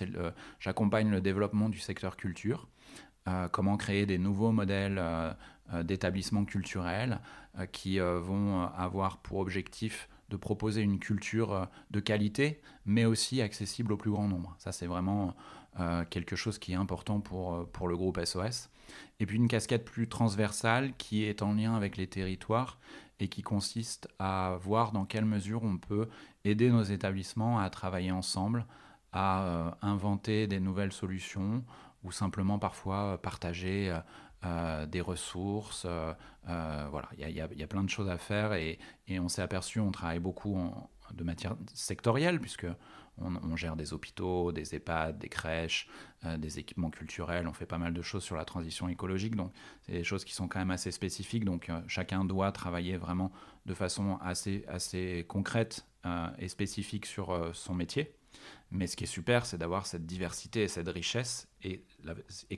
j'accompagne 0.59 1.09
le 1.09 1.21
développement 1.21 1.69
du 1.69 1.79
secteur 1.79 2.17
culture. 2.17 2.67
comment 3.51 3.77
créer 3.77 4.05
des 4.05 4.17
nouveaux 4.17 4.51
modèles 4.51 5.01
d'établissements 5.83 6.45
culturels 6.45 7.19
qui 7.71 7.99
vont 7.99 8.67
avoir 8.75 9.17
pour 9.17 9.39
objectif 9.39 10.09
de 10.31 10.37
proposer 10.37 10.81
une 10.81 10.97
culture 10.97 11.67
de 11.91 11.99
qualité, 11.99 12.61
mais 12.85 13.05
aussi 13.05 13.41
accessible 13.41 13.93
au 13.93 13.97
plus 13.97 14.09
grand 14.09 14.27
nombre. 14.27 14.55
Ça, 14.57 14.71
c'est 14.71 14.87
vraiment 14.87 15.35
quelque 16.09 16.35
chose 16.35 16.57
qui 16.57 16.73
est 16.73 16.75
important 16.75 17.21
pour, 17.21 17.65
pour 17.69 17.87
le 17.87 17.95
groupe 17.95 18.19
SOS 18.23 18.69
et 19.19 19.25
puis 19.25 19.37
une 19.37 19.47
casquette 19.47 19.85
plus 19.85 20.07
transversale 20.07 20.93
qui 20.97 21.23
est 21.23 21.41
en 21.41 21.53
lien 21.53 21.75
avec 21.75 21.97
les 21.97 22.07
territoires 22.07 22.79
et 23.19 23.27
qui 23.27 23.41
consiste 23.41 24.07
à 24.19 24.57
voir 24.61 24.91
dans 24.91 25.05
quelle 25.05 25.25
mesure 25.25 25.63
on 25.63 25.77
peut 25.77 26.09
aider 26.43 26.69
nos 26.69 26.83
établissements 26.83 27.59
à 27.59 27.69
travailler 27.69 28.11
ensemble, 28.11 28.65
à 29.11 29.43
euh, 29.43 29.71
inventer 29.81 30.47
des 30.47 30.59
nouvelles 30.59 30.91
solutions 30.91 31.63
ou 32.03 32.11
simplement 32.11 32.57
parfois 32.57 33.19
partager 33.21 33.95
euh, 34.43 34.47
euh, 34.47 34.85
des 34.85 35.01
ressources. 35.01 35.85
voilà, 36.45 37.09
il 37.17 37.29
y, 37.29 37.41
a 37.41 37.67
plein 37.67 37.83
de 37.83 37.89
choses 37.89 38.09
à 38.09 38.17
faire 38.17 38.53
et, 38.53 38.79
on 39.09 39.27
s'est 39.27 39.41
aperçu, 39.41 39.79
on 39.79 39.91
travaille 39.91 40.19
beaucoup 40.19 40.57
de 41.13 41.23
matière 41.23 41.55
sectorielle 41.73 42.39
puisque 42.39 42.67
on, 43.17 43.55
gère 43.55 43.75
des 43.75 43.93
hôpitaux, 43.93 44.51
des 44.51 44.75
EHPAD, 44.75 45.19
des 45.19 45.29
crèches, 45.29 45.87
euh, 46.25 46.37
des 46.37 46.59
équipements 46.59 46.89
culturels. 46.89 47.47
On 47.47 47.53
fait 47.53 47.65
pas 47.65 47.77
mal 47.77 47.93
de 47.93 48.01
choses 48.01 48.23
sur 48.23 48.35
la 48.35 48.45
transition 48.45 48.87
écologique. 48.89 49.35
Donc, 49.35 49.51
c'est 49.81 49.93
des 49.93 50.03
choses 50.03 50.25
qui 50.25 50.33
sont 50.33 50.47
quand 50.47 50.59
même 50.59 50.71
assez 50.71 50.91
spécifiques. 50.91 51.45
Donc, 51.45 51.69
euh, 51.69 51.81
chacun 51.87 52.25
doit 52.25 52.51
travailler 52.51 52.97
vraiment 52.97 53.31
de 53.65 53.73
façon 53.73 54.17
assez, 54.21 54.65
assez 54.67 55.25
concrète 55.27 55.85
euh, 56.05 56.27
et 56.39 56.47
spécifique 56.47 57.05
sur 57.05 57.51
son 57.53 57.75
métier. 57.75 58.15
Mais 58.71 58.87
ce 58.87 58.95
qui 58.95 59.03
est 59.03 59.07
super, 59.07 59.45
c'est 59.45 59.57
d'avoir 59.57 59.85
cette 59.85 60.05
diversité 60.05 60.63
et 60.63 60.67
cette 60.67 60.87
richesse 60.87 61.47
et, 61.63 61.83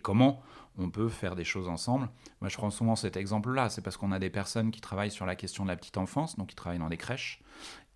comment 0.01 0.41
on 0.77 0.89
peut 0.89 1.09
faire 1.09 1.35
des 1.35 1.43
choses 1.43 1.67
ensemble. 1.67 2.09
Moi, 2.39 2.49
je 2.49 2.57
prends 2.57 2.69
souvent 2.69 2.95
cet 2.95 3.17
exemple-là. 3.17 3.69
C'est 3.69 3.81
parce 3.81 3.97
qu'on 3.97 4.11
a 4.11 4.19
des 4.19 4.29
personnes 4.29 4.71
qui 4.71 4.81
travaillent 4.81 5.11
sur 5.11 5.25
la 5.25 5.35
question 5.35 5.63
de 5.63 5.69
la 5.69 5.75
petite 5.75 5.97
enfance, 5.97 6.35
donc 6.37 6.49
qui 6.49 6.55
travaillent 6.55 6.79
dans 6.79 6.89
des 6.89 6.97
crèches 6.97 7.41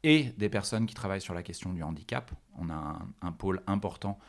et 0.03 0.25
des 0.37 0.49
personnes 0.49 0.85
qui 0.85 0.95
travaillent 0.95 1.21
sur 1.21 1.33
la 1.33 1.43
question 1.43 1.73
du 1.73 1.83
handicap. 1.83 2.31
On 2.57 2.69
a 2.69 2.99
un, 3.21 3.31
pôle 3.31 3.61
important 3.67 4.19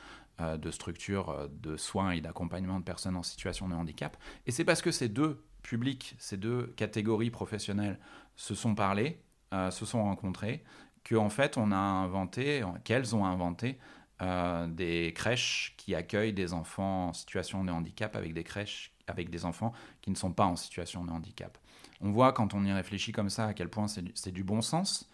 euh, 0.41 0.57
de 0.57 0.71
structure 0.71 1.31
euh, 1.31 1.49
de 1.51 1.77
soins 1.77 2.13
et 2.13 2.21
d'accompagnement 2.21 2.79
de 2.79 2.85
personnes 2.85 3.17
en 3.17 3.23
situation 3.23 3.69
de 3.69 3.75
handicap. 3.75 4.17
Et 4.47 4.51
c'est 4.51 4.65
parce 4.65 4.83
que 4.83 4.91
ces 4.91 5.09
deux 5.09 5.45
publics, 5.63 6.15
ces 6.19 6.37
deux 6.37 6.73
catégories 6.77 7.31
professionnelles 7.31 7.99
se 8.37 8.55
sont 8.55 8.75
parlé, 8.75 9.23
euh, 9.53 9.71
se 9.71 9.85
sont 9.85 10.03
rencontrés, 10.03 10.63
qu'en 11.09 11.29
fait 11.29 11.57
on 11.57 11.73
a 11.73 11.77
inventé, 11.77 12.63
qu'elles 12.85 13.15
ont 13.17 13.25
inventé 13.25 13.79
des 14.21 15.13
crèches 15.15 15.75
qui 15.77 15.95
accueillent 15.95 16.33
des 16.33 16.53
enfants 16.53 17.09
en 17.09 17.13
situation 17.13 17.65
de 17.65 17.71
handicap 17.71 18.17
avec 18.17 18.35
des 18.35 18.45
crèches 18.45 18.93
avec 19.07 19.31
des 19.31 19.45
enfants 19.45 19.73
qui 20.03 20.11
ne 20.11 20.17
sont 20.17 20.33
pas 20.33 20.45
en 20.45 20.57
situation 20.57 21.05
de 21.05 21.11
handicap. 21.11 21.57
On 22.01 22.11
voit 22.11 22.33
quand 22.33 22.55
on 22.55 22.65
y 22.65 22.73
réfléchit 22.73 23.13
comme 23.13 23.31
ça 23.31 23.47
à 23.47 23.55
quel 23.55 23.69
point 23.69 23.87
c'est 23.89 24.33
du 24.33 24.45
bon 24.45 24.61
sens, 24.61 25.09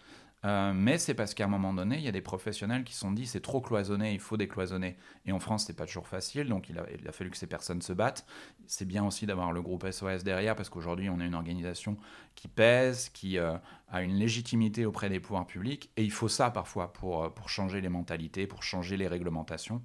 euh, 0.44 0.72
mais 0.74 0.98
c'est 0.98 1.14
parce 1.14 1.32
qu'à 1.32 1.44
un 1.44 1.48
moment 1.48 1.72
donné, 1.72 1.96
il 1.96 2.02
y 2.02 2.08
a 2.08 2.12
des 2.12 2.20
professionnels 2.20 2.84
qui 2.84 2.92
se 2.92 3.00
sont 3.00 3.12
dit 3.12 3.26
c'est 3.26 3.40
trop 3.40 3.62
cloisonné, 3.62 4.12
il 4.12 4.20
faut 4.20 4.36
décloisonner. 4.36 4.96
Et 5.24 5.32
en 5.32 5.38
France, 5.40 5.64
c'est 5.66 5.76
pas 5.76 5.86
toujours 5.86 6.06
facile, 6.06 6.48
donc 6.48 6.68
il 6.68 6.78
a, 6.78 6.82
a, 6.82 7.12
fallu 7.12 7.30
que 7.30 7.38
ces 7.38 7.46
personnes 7.46 7.80
se 7.80 7.94
battent. 7.94 8.26
C'est 8.66 8.84
bien 8.84 9.06
aussi 9.06 9.24
d'avoir 9.24 9.52
le 9.52 9.62
groupe 9.62 9.90
SOS 9.90 10.22
derrière, 10.22 10.54
parce 10.54 10.68
qu'aujourd'hui, 10.68 11.08
on 11.08 11.18
est 11.20 11.26
une 11.26 11.34
organisation 11.34 11.96
qui 12.34 12.48
pèse, 12.48 13.08
qui 13.08 13.38
euh, 13.38 13.56
a 13.88 14.02
une 14.02 14.16
légitimité 14.16 14.84
auprès 14.84 15.08
des 15.08 15.18
pouvoirs 15.18 15.46
publics, 15.46 15.90
et 15.96 16.04
il 16.04 16.12
faut 16.12 16.28
ça 16.28 16.50
parfois 16.50 16.92
pour, 16.92 17.24
euh, 17.24 17.30
pour 17.30 17.48
changer 17.48 17.80
les 17.80 17.88
mentalités, 17.88 18.46
pour 18.46 18.62
changer 18.62 18.98
les 18.98 19.08
réglementations. 19.08 19.82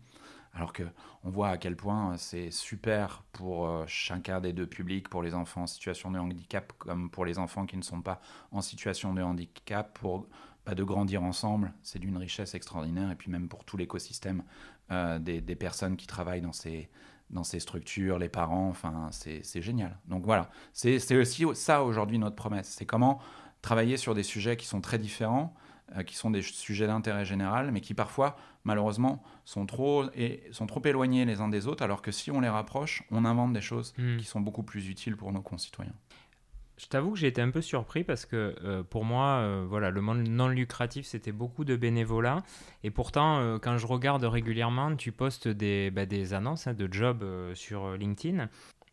Alors 0.53 0.73
que 0.73 0.83
on 1.23 1.29
voit 1.29 1.49
à 1.49 1.57
quel 1.57 1.75
point 1.75 2.17
c'est 2.17 2.49
super 2.49 3.23
pour 3.33 3.69
chacun 3.85 4.41
des 4.41 4.51
deux 4.51 4.65
publics, 4.65 5.07
pour 5.07 5.21
les 5.21 5.35
enfants 5.35 5.61
en 5.61 5.67
situation 5.67 6.09
de 6.09 6.17
handicap 6.17 6.73
comme 6.79 7.11
pour 7.11 7.23
les 7.23 7.37
enfants 7.37 7.67
qui 7.67 7.77
ne 7.77 7.83
sont 7.83 8.01
pas 8.01 8.19
en 8.51 8.61
situation 8.61 9.13
de 9.13 9.21
handicap, 9.21 9.93
pour 9.99 10.27
de 10.67 10.83
grandir 10.83 11.23
ensemble, 11.23 11.73
c'est 11.81 11.99
d'une 11.99 12.17
richesse 12.17 12.53
extraordinaire. 12.53 13.11
Et 13.11 13.15
puis 13.15 13.31
même 13.31 13.47
pour 13.47 13.65
tout 13.65 13.77
l'écosystème 13.77 14.43
euh, 14.91 15.19
des, 15.19 15.55
personnes 15.55 15.97
qui 15.97 16.07
travaillent 16.07 16.41
dans 16.41 16.53
ces, 16.53 16.89
dans 17.29 17.43
ces 17.43 17.59
structures, 17.59 18.19
les 18.19 18.29
parents, 18.29 18.69
enfin, 18.69 19.09
c'est 19.11 19.61
génial. 19.61 19.97
Donc 20.07 20.25
voilà, 20.25 20.49
c'est 20.73 21.15
aussi 21.15 21.45
ça 21.53 21.83
aujourd'hui 21.83 22.19
notre 22.19 22.35
promesse. 22.35 22.67
C'est 22.77 22.85
comment 22.85 23.19
travailler 23.61 23.97
sur 23.97 24.15
des 24.15 24.23
sujets 24.23 24.57
qui 24.57 24.65
sont 24.65 24.81
très 24.81 24.97
différents, 24.97 25.53
euh, 25.95 26.03
qui 26.03 26.15
sont 26.15 26.31
des 26.31 26.41
sujets 26.41 26.87
d'intérêt 26.87 27.25
général, 27.25 27.71
mais 27.71 27.81
qui 27.81 27.93
parfois, 27.93 28.37
malheureusement, 28.63 29.23
sont 29.45 29.65
trop, 29.65 30.05
et, 30.15 30.43
sont 30.51 30.67
trop 30.67 30.81
éloignés 30.85 31.25
les 31.25 31.41
uns 31.41 31.49
des 31.49 31.67
autres, 31.67 31.83
alors 31.83 32.01
que 32.01 32.11
si 32.11 32.31
on 32.31 32.39
les 32.39 32.49
rapproche, 32.49 33.03
on 33.11 33.25
invente 33.25 33.53
des 33.53 33.61
choses 33.61 33.93
hmm. 33.97 34.17
qui 34.17 34.25
sont 34.25 34.39
beaucoup 34.39 34.63
plus 34.63 34.87
utiles 34.89 35.17
pour 35.17 35.31
nos 35.31 35.41
concitoyens. 35.41 35.95
Je 36.79 36.87
t'avoue 36.87 37.11
que 37.11 37.19
j'ai 37.19 37.27
été 37.27 37.41
un 37.41 37.49
peu 37.49 37.59
surpris 37.59 38.05
parce 38.05 38.25
que 38.25 38.55
euh, 38.63 38.83
pour 38.83 39.03
moi, 39.03 39.39
euh, 39.41 39.65
voilà, 39.67 39.89
le 39.89 39.99
monde 39.99 40.25
non 40.29 40.47
lucratif, 40.47 41.05
c'était 41.05 41.33
beaucoup 41.33 41.65
de 41.65 41.75
bénévolat. 41.75 42.41
Et 42.85 42.89
pourtant, 42.89 43.39
euh, 43.39 43.57
quand 43.59 43.77
je 43.77 43.85
regarde 43.85 44.23
régulièrement, 44.23 44.95
tu 44.95 45.11
postes 45.11 45.49
des, 45.49 45.91
bah, 45.91 46.03
annonces 46.31 46.67
hein, 46.67 46.73
de 46.73 46.87
jobs 46.91 47.25
sur 47.53 47.97
LinkedIn. 47.97 48.47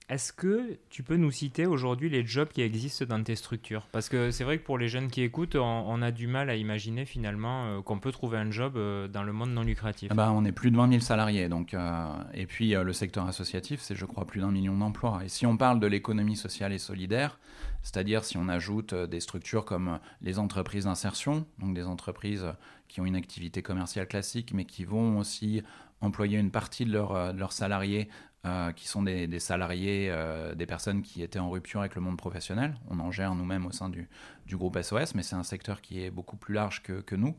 Est-ce 0.09 0.33
que 0.33 0.79
tu 0.88 1.03
peux 1.03 1.16
nous 1.16 1.33
citer 1.33 1.66
aujourd'hui 1.66 2.09
les 2.09 2.25
jobs 2.25 2.49
qui 2.49 2.62
existent 2.62 3.05
dans 3.07 3.21
tes 3.21 3.35
structures? 3.35 3.88
Parce 3.90 4.09
que 4.09 4.31
c'est 4.31 4.45
vrai 4.45 4.59
que 4.59 4.62
pour 4.62 4.79
les 4.79 4.87
jeunes 4.87 5.11
qui 5.11 5.23
écoutent, 5.23 5.57
on, 5.57 6.01
a 6.01 6.12
du 6.12 6.29
mal 6.29 6.49
à 6.49 6.55
imaginer 6.55 7.05
finalement 7.07 7.64
euh, 7.64 7.83
qu'on 7.83 7.99
peut 7.99 8.12
trouver 8.12 8.38
un 8.38 8.53
job 8.53 8.77
euh, 8.77 9.09
dans 9.09 9.25
le 9.25 9.33
monde 9.33 9.51
non 9.51 9.64
lucratif. 9.64 10.09
Ah 10.12 10.14
bah, 10.14 10.31
on 10.33 10.45
est 10.45 10.53
plus 10.53 10.71
de 10.71 10.77
20 10.77 10.90
000 10.90 11.01
salariés. 11.01 11.49
Donc, 11.49 11.75
euh, 11.75 12.07
et 12.35 12.47
puis 12.47 12.71
le 12.71 12.92
secteur 12.92 13.27
associatif, 13.27 13.81
c'est 13.81 13.97
je 13.97 14.05
crois 14.05 14.27
plus 14.27 14.40
d'un 14.40 14.53
million 14.53 14.77
d'emplois. 14.77 15.23
Et 15.25 15.29
si 15.29 15.45
on 15.45 15.57
parle 15.57 15.81
de 15.81 15.88
l'économie 15.88 16.37
sociale 16.37 16.73
et 16.73 16.79
solidaire, 16.79 17.40
c'est-à-dire 17.83 18.23
si 18.23 18.37
on 18.37 18.49
ajoute 18.49 18.95
des 18.95 19.19
structures 19.19 19.64
comme 19.64 19.99
les 20.21 20.38
entreprises 20.38 20.85
d'insertion, 20.85 21.47
donc 21.59 21.75
des 21.75 21.85
entreprises 21.85 22.47
qui 22.87 23.01
ont 23.01 23.07
une 23.07 23.16
activité 23.16 23.61
commerciale 23.61 24.07
classique, 24.07 24.53
mais 24.55 24.66
qui 24.66 24.85
vont 24.85 25.19
aussi 25.19 25.64
employer 26.01 26.38
une 26.38 26.51
partie 26.53 26.85
de, 26.85 26.92
de 26.92 27.38
leurs 27.38 27.53
salariés 27.53 28.09
euh, 28.47 28.71
qui 28.71 28.87
sont 28.87 29.03
des, 29.03 29.41
salariés, 29.41 30.09
euh, 30.09 30.55
des 30.55 30.67
personnes 30.67 31.03
qui 31.03 31.23
étaient 31.23 31.41
en 31.41 31.51
rupture 31.51 31.81
avec 31.81 31.97
le 31.97 32.01
monde 32.01 32.17
professionnel. 32.17 32.77
On 32.89 33.01
en 33.01 33.11
gère 33.11 33.35
nous-mêmes 33.35 33.67
au 33.67 33.73
sein 33.73 33.89
du, 33.89 34.09
groupe 34.53 34.81
SOS, 34.81 35.17
mais 35.17 35.25
c'est 35.25 35.35
un 35.35 35.43
secteur 35.43 35.81
qui 35.81 36.05
est 36.05 36.11
beaucoup 36.11 36.37
plus 36.37 36.55
large 36.55 36.81
que, 36.83 37.17
nous. 37.17 37.35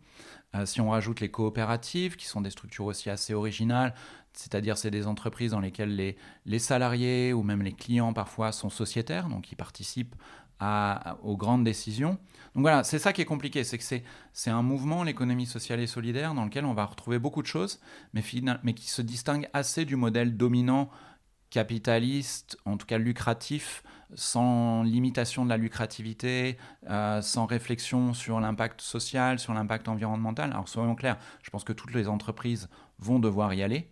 Euh, 0.53 0.65
si 0.65 0.81
on 0.81 0.89
rajoute 0.89 1.21
les 1.21 1.31
coopératives, 1.31 2.17
qui 2.17 2.25
sont 2.25 2.41
des 2.41 2.49
structures 2.49 2.83
aussi 2.83 3.09
assez 3.09 3.33
originales, 3.33 3.93
c'est-à-dire 4.33 4.77
c'est 4.77 4.91
des 4.91 5.07
entreprises 5.07 5.51
dans 5.51 5.61
lesquelles 5.61 5.95
les, 5.95 6.17
les, 6.45 6.59
salariés 6.59 7.31
ou 7.31 7.41
même 7.41 7.61
les 7.61 7.73
clients 7.73 8.11
parfois 8.11 8.51
sont 8.51 8.69
sociétaires, 8.69 9.29
donc 9.29 9.49
ils 9.51 9.55
participent 9.55 10.15
aux 10.59 11.37
grandes 11.37 11.63
décisions. 11.63 12.17
Donc 12.55 12.63
voilà, 12.63 12.83
c'est 12.83 12.99
ça 12.99 13.13
qui 13.13 13.21
est 13.21 13.25
compliqué, 13.25 13.63
c'est 13.63 13.77
que 13.77 13.83
c'est 13.83 14.49
un 14.49 14.61
mouvement, 14.63 15.03
l'économie 15.03 15.45
sociale 15.45 15.79
et 15.79 15.87
solidaire, 15.87 16.33
dans 16.33 16.45
lequel 16.45 16.65
on 16.65 16.73
va 16.73 16.85
retrouver 16.85 17.19
beaucoup 17.19 17.41
de 17.41 17.47
choses, 17.47 17.79
mais, 18.13 18.23
qui 18.23 18.89
se 18.89 19.01
distingue 19.01 19.47
assez 19.53 19.85
du 19.85 19.95
modèle 19.95 20.35
dominant 20.35 20.89
capitaliste, 21.49 22.57
en 22.65 22.77
tout 22.77 22.87
cas 22.87 22.97
lucratif, 22.97 23.83
sans 24.15 24.83
limitation 24.83 25.45
de 25.45 25.49
la 25.49 25.57
lucrativité, 25.57 26.57
euh, 26.89 27.21
sans 27.21 27.45
réflexion 27.45 28.13
sur 28.13 28.39
l'impact 28.39 28.81
social, 28.81 29.39
sur 29.39 29.53
l'impact 29.53 29.87
environnemental. 29.87 30.51
Alors 30.51 30.67
soyons 30.67 30.95
clairs, 30.95 31.17
je 31.43 31.49
pense 31.49 31.63
que 31.63 31.73
toutes 31.73 31.93
les 31.93 32.07
entreprises 32.07 32.69
vont 32.99 33.19
devoir 33.19 33.53
y 33.53 33.63
aller, 33.63 33.91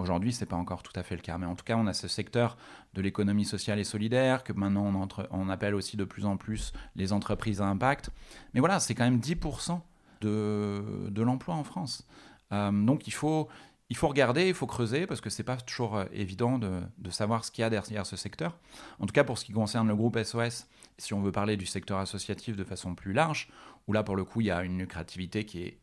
Aujourd'hui, 0.00 0.32
ce 0.32 0.40
n'est 0.40 0.48
pas 0.48 0.56
encore 0.56 0.82
tout 0.82 0.98
à 0.98 1.02
fait 1.02 1.14
le 1.14 1.20
cas. 1.20 1.36
Mais 1.36 1.44
en 1.44 1.54
tout 1.54 1.64
cas, 1.64 1.76
on 1.76 1.86
a 1.86 1.92
ce 1.92 2.08
secteur 2.08 2.56
de 2.94 3.02
l'économie 3.02 3.44
sociale 3.44 3.78
et 3.78 3.84
solidaire 3.84 4.42
que 4.42 4.54
maintenant 4.54 5.08
on, 5.30 5.48
appelle 5.50 5.74
aussi 5.74 5.98
de 5.98 6.04
plus 6.04 6.24
en 6.24 6.38
plus 6.38 6.72
les 6.96 7.12
entreprises 7.12 7.60
à 7.60 7.66
impact. 7.66 8.08
Mais 8.54 8.60
voilà, 8.60 8.80
c'est 8.80 8.94
quand 8.94 9.04
même 9.04 9.18
10% 9.18 9.78
de, 10.22 11.06
de 11.10 11.22
l'emploi 11.22 11.54
en 11.54 11.64
France. 11.64 12.08
Euh, 12.50 12.72
donc 12.72 13.08
il 13.08 13.12
faut, 13.12 13.48
il 13.90 13.96
faut 13.96 14.08
regarder, 14.08 14.48
il 14.48 14.54
faut 14.54 14.66
creuser, 14.66 15.06
parce 15.06 15.20
que 15.20 15.28
ce 15.28 15.42
n'est 15.42 15.44
pas 15.44 15.58
toujours 15.58 15.98
euh, 15.98 16.06
évident 16.12 16.58
de, 16.58 16.80
de 16.96 17.10
savoir 17.10 17.44
ce 17.44 17.50
qu'il 17.50 17.60
y 17.60 17.64
a 17.66 17.70
derrière 17.70 18.06
ce 18.06 18.16
secteur. 18.16 18.58
En 19.00 19.06
tout 19.06 19.12
cas, 19.12 19.22
pour 19.22 19.36
ce 19.36 19.44
qui 19.44 19.52
concerne 19.52 19.86
le 19.86 19.94
groupe 19.94 20.18
SOS, 20.18 20.66
si 20.96 21.12
on 21.12 21.20
veut 21.20 21.32
parler 21.32 21.58
du 21.58 21.66
secteur 21.66 21.98
associatif 21.98 22.56
de 22.56 22.64
façon 22.64 22.94
plus 22.94 23.12
large, 23.12 23.50
où 23.86 23.92
là, 23.92 24.02
pour 24.02 24.16
le 24.16 24.24
coup, 24.24 24.40
il 24.40 24.46
y 24.46 24.50
a 24.50 24.64
une 24.64 24.78
lucrativité 24.78 25.44
qui 25.44 25.62
est 25.62 25.78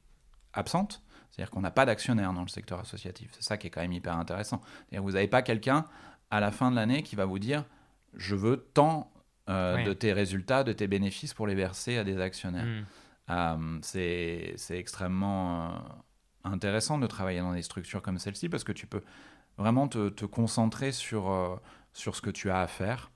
absente, 0.53 1.03
c'est-à-dire 1.29 1.51
qu'on 1.51 1.61
n'a 1.61 1.71
pas 1.71 1.85
d'actionnaire 1.85 2.33
dans 2.33 2.41
le 2.41 2.47
secteur 2.47 2.79
associatif. 2.79 3.29
C'est 3.33 3.43
ça 3.43 3.57
qui 3.57 3.67
est 3.67 3.69
quand 3.69 3.81
même 3.81 3.93
hyper 3.93 4.17
intéressant. 4.17 4.61
Vous 4.91 5.11
n'avez 5.11 5.27
pas 5.27 5.41
quelqu'un 5.41 5.85
à 6.31 6.39
la 6.39 6.51
fin 6.51 6.71
de 6.71 6.75
l'année 6.75 7.03
qui 7.03 7.15
va 7.15 7.25
vous 7.25 7.39
dire 7.39 7.63
je 8.13 8.35
veux 8.35 8.57
tant 8.73 9.11
euh, 9.49 9.83
de 9.83 9.93
tes 9.93 10.13
résultats, 10.13 10.63
de 10.63 10.73
tes 10.73 10.87
bénéfices 10.87 11.33
pour 11.33 11.47
les 11.47 11.55
verser 11.55 11.97
à 11.97 12.03
des 12.03 12.19
actionnaires. 12.19 12.65
Hmm. 12.65 12.85
Euh, 13.29 13.79
c'est 13.81 14.55
extrêmement 14.71 15.67
euh, 15.67 15.69
intéressant 16.43 16.97
de 16.97 17.07
travailler 17.07 17.39
dans 17.39 17.53
des 17.53 17.61
structures 17.61 18.01
comme 18.01 18.17
celle-ci 18.17 18.49
parce 18.49 18.63
que 18.63 18.71
tu 18.71 18.87
peux 18.87 19.03
vraiment 19.57 19.87
te, 19.87 20.09
te 20.09 20.25
concentrer 20.25 20.91
sur, 20.91 21.61
sur 21.93 22.15
ce 22.15 22.21
que 22.21 22.29
tu 22.29 22.49
as 22.49 22.61
à 22.61 22.67
faire 22.67 23.11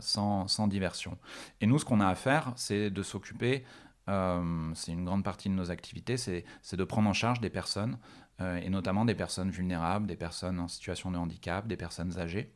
sans, 0.00 0.46
sans, 0.46 0.68
diversion. 0.68 1.18
Et 1.60 1.66
nous, 1.66 1.78
ce 1.78 1.84
qu'on 1.84 2.00
a 2.00 2.06
à 2.06 2.14
faire, 2.14 2.52
c'est 2.54 2.90
de 2.90 3.02
s'occuper 3.02 3.64
euh, 4.08 4.72
c'est 4.74 4.92
une 4.92 5.04
grande 5.04 5.24
partie 5.24 5.48
de 5.48 5.54
nos 5.54 5.70
activités, 5.70 6.16
c'est 6.16 6.44
de 6.72 6.84
prendre 6.84 7.08
en 7.08 7.12
charge 7.12 7.40
des 7.40 7.50
personnes, 7.50 7.98
euh, 8.40 8.56
et 8.56 8.70
notamment 8.70 9.04
des 9.04 9.14
personnes 9.14 9.50
vulnérables, 9.50 10.06
des 10.06 10.16
personnes 10.16 10.58
en 10.58 10.68
situation 10.68 11.10
de 11.10 11.16
handicap, 11.16 11.66
des 11.66 11.76
personnes 11.76 12.18
âgées. 12.18 12.52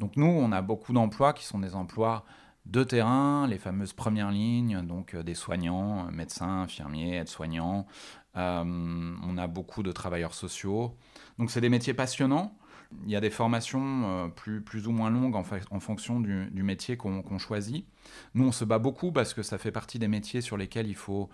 Donc 0.00 0.16
nous, 0.16 0.26
on 0.26 0.52
a 0.52 0.62
beaucoup 0.62 0.92
d'emplois 0.92 1.32
qui 1.32 1.44
sont 1.44 1.58
des 1.58 1.74
emplois 1.74 2.24
de 2.64 2.82
terrain, 2.82 3.46
les 3.46 3.58
fameuses 3.58 3.92
premières 3.92 4.30
lignes, 4.30 4.82
donc 4.82 5.14
euh, 5.14 5.22
des 5.22 5.34
soignants, 5.34 6.10
médecins, 6.10 6.62
infirmiers, 6.62 7.16
aides-soignants. 7.16 7.86
on 8.34 9.38
a 9.38 9.46
beaucoup 9.46 9.82
de 9.82 9.92
travailleurs 9.92 10.34
sociaux. 10.34 10.96
Donc 11.38 11.50
c'est 11.50 11.60
des 11.60 11.68
métiers 11.68 11.94
passionnants 11.94 12.56
il 13.04 13.10
y 13.10 13.16
a 13.16 13.20
des 13.20 13.30
formations 13.30 14.02
euh, 14.04 14.28
plus, 14.28 14.60
plus 14.60 14.86
ou 14.86 14.92
moins 14.92 15.10
longues 15.10 15.36
en, 15.36 15.80
fonction 15.80 16.20
du, 16.20 16.62
métier 16.62 16.96
qu'on 16.96 17.38
choisit. 17.38 17.86
Nous, 18.34 18.46
on 18.46 18.52
se 18.52 18.64
bat 18.64 18.78
beaucoup 18.78 19.12
parce 19.12 19.34
que 19.34 19.42
ça 19.42 19.58
fait 19.58 19.72
partie 19.72 19.98
des 19.98 20.08
métiers 20.08 20.40
sur 20.40 20.56
lesquels 20.56 20.86
il 20.86 20.94
faut, 20.94 21.28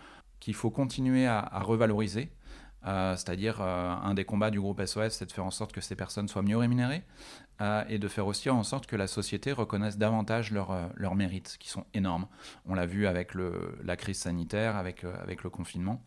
faut 0.52 0.70
continuer 0.70 1.26
à, 1.26 1.60
revaloriser. 1.60 2.30
Euh, 2.84 3.14
c'est-à-dire, 3.14 3.60
euh, 3.60 3.90
un 3.90 4.14
des 4.14 4.24
combats 4.24 4.50
du 4.50 4.60
groupe 4.60 4.84
SOS, 4.84 5.10
c'est 5.10 5.26
de 5.26 5.32
faire 5.32 5.44
en 5.44 5.52
sorte 5.52 5.72
que 5.72 5.80
ces 5.80 5.94
personnes 5.94 6.26
soient 6.26 6.42
mieux 6.42 6.56
rémunérées 6.56 7.04
et 7.88 8.00
de 8.00 8.08
faire 8.08 8.26
aussi 8.26 8.50
en 8.50 8.64
sorte 8.64 8.88
que 8.88 8.96
la 8.96 9.06
société 9.06 9.52
reconnaisse 9.52 9.96
davantage 9.96 10.50
leurs 10.50 11.14
mérites, 11.14 11.58
qui 11.60 11.68
sont 11.68 11.84
énormes. 11.94 12.26
On 12.66 12.74
l'a 12.74 12.86
vu 12.86 13.06
avec 13.06 13.34
la 13.36 13.96
crise 13.96 14.18
sanitaire, 14.18 14.74
avec, 14.74 15.04
avec 15.04 15.44
le 15.44 15.50
confinement. 15.50 16.02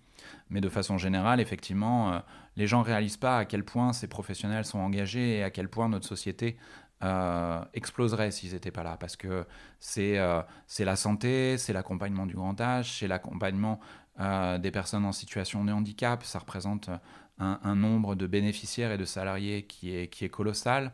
Mais 0.49 0.61
de 0.61 0.69
façon 0.69 0.97
générale, 0.97 1.39
effectivement, 1.39 2.13
euh, 2.13 2.19
les 2.55 2.67
gens 2.67 2.79
ne 2.79 2.85
réalisent 2.85 3.17
pas 3.17 3.39
à 3.39 3.45
quel 3.45 3.63
point 3.63 3.93
ces 3.93 4.07
professionnels 4.07 4.65
sont 4.65 4.79
engagés 4.79 5.37
et 5.37 5.43
à 5.43 5.49
quel 5.49 5.69
point 5.69 5.89
notre 5.89 6.07
société 6.07 6.57
euh, 7.03 7.61
exploserait 7.73 8.31
s'ils 8.31 8.53
n'étaient 8.53 8.71
pas 8.71 8.83
là. 8.83 8.97
Parce 8.97 9.15
que 9.15 9.45
c'est 9.79 10.17
euh, 10.17 10.41
la 10.79 10.95
santé, 10.95 11.57
c'est 11.57 11.73
l'accompagnement 11.73 12.25
du 12.25 12.35
grand 12.35 12.59
âge, 12.61 12.99
c'est 12.99 13.07
l'accompagnement 13.07 13.79
des 14.17 14.71
personnes 14.71 15.03
en 15.03 15.11
situation 15.11 15.65
de 15.65 15.73
handicap. 15.73 16.23
Ça 16.23 16.39
représente 16.39 16.89
un, 17.37 17.75
nombre 17.75 18.15
de 18.15 18.27
bénéficiaires 18.27 18.93
et 18.93 18.97
de 18.97 19.03
salariés 19.03 19.63
qui 19.63 19.93
est, 19.93 20.07
qui 20.07 20.23
est 20.23 20.29
colossal 20.29 20.93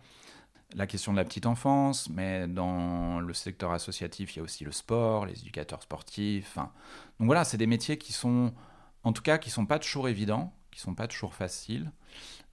la 0.75 0.87
question 0.87 1.11
de 1.11 1.17
la 1.17 1.25
petite 1.25 1.45
enfance, 1.45 2.09
mais 2.09 2.47
dans 2.47 3.19
le 3.19 3.33
secteur 3.33 3.71
associatif, 3.71 4.35
il 4.35 4.37
y 4.37 4.39
a 4.39 4.43
aussi 4.43 4.63
le 4.63 4.71
sport, 4.71 5.25
les 5.25 5.39
éducateurs 5.39 5.81
sportifs. 5.81 6.55
Donc 6.55 7.25
voilà, 7.27 7.43
c'est 7.43 7.57
des 7.57 7.67
métiers 7.67 7.97
qui 7.97 8.13
sont 8.13 8.53
en 9.03 9.13
tout 9.13 9.21
cas 9.21 9.37
qui 9.37 9.49
sont 9.49 9.65
pas 9.65 9.79
toujours 9.79 10.09
évidents, 10.09 10.53
qui 10.71 10.79
sont 10.79 10.95
pas 10.95 11.07
toujours 11.07 11.33
faciles. 11.33 11.91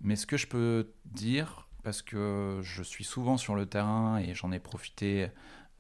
Mais 0.01 0.17
ce 0.17 0.27
que 0.27 0.37
je 0.37 0.47
peux 0.47 0.93
dire, 1.07 1.69
parce 1.83 2.03
que 2.03 2.61
je 2.63 2.83
suis 2.83 3.05
souvent 3.05 3.37
sur 3.37 3.55
le 3.55 3.67
terrain 3.67 4.19
et 4.19 4.35
j'en 4.35 4.53
ai 4.53 4.59
profité 4.59 5.29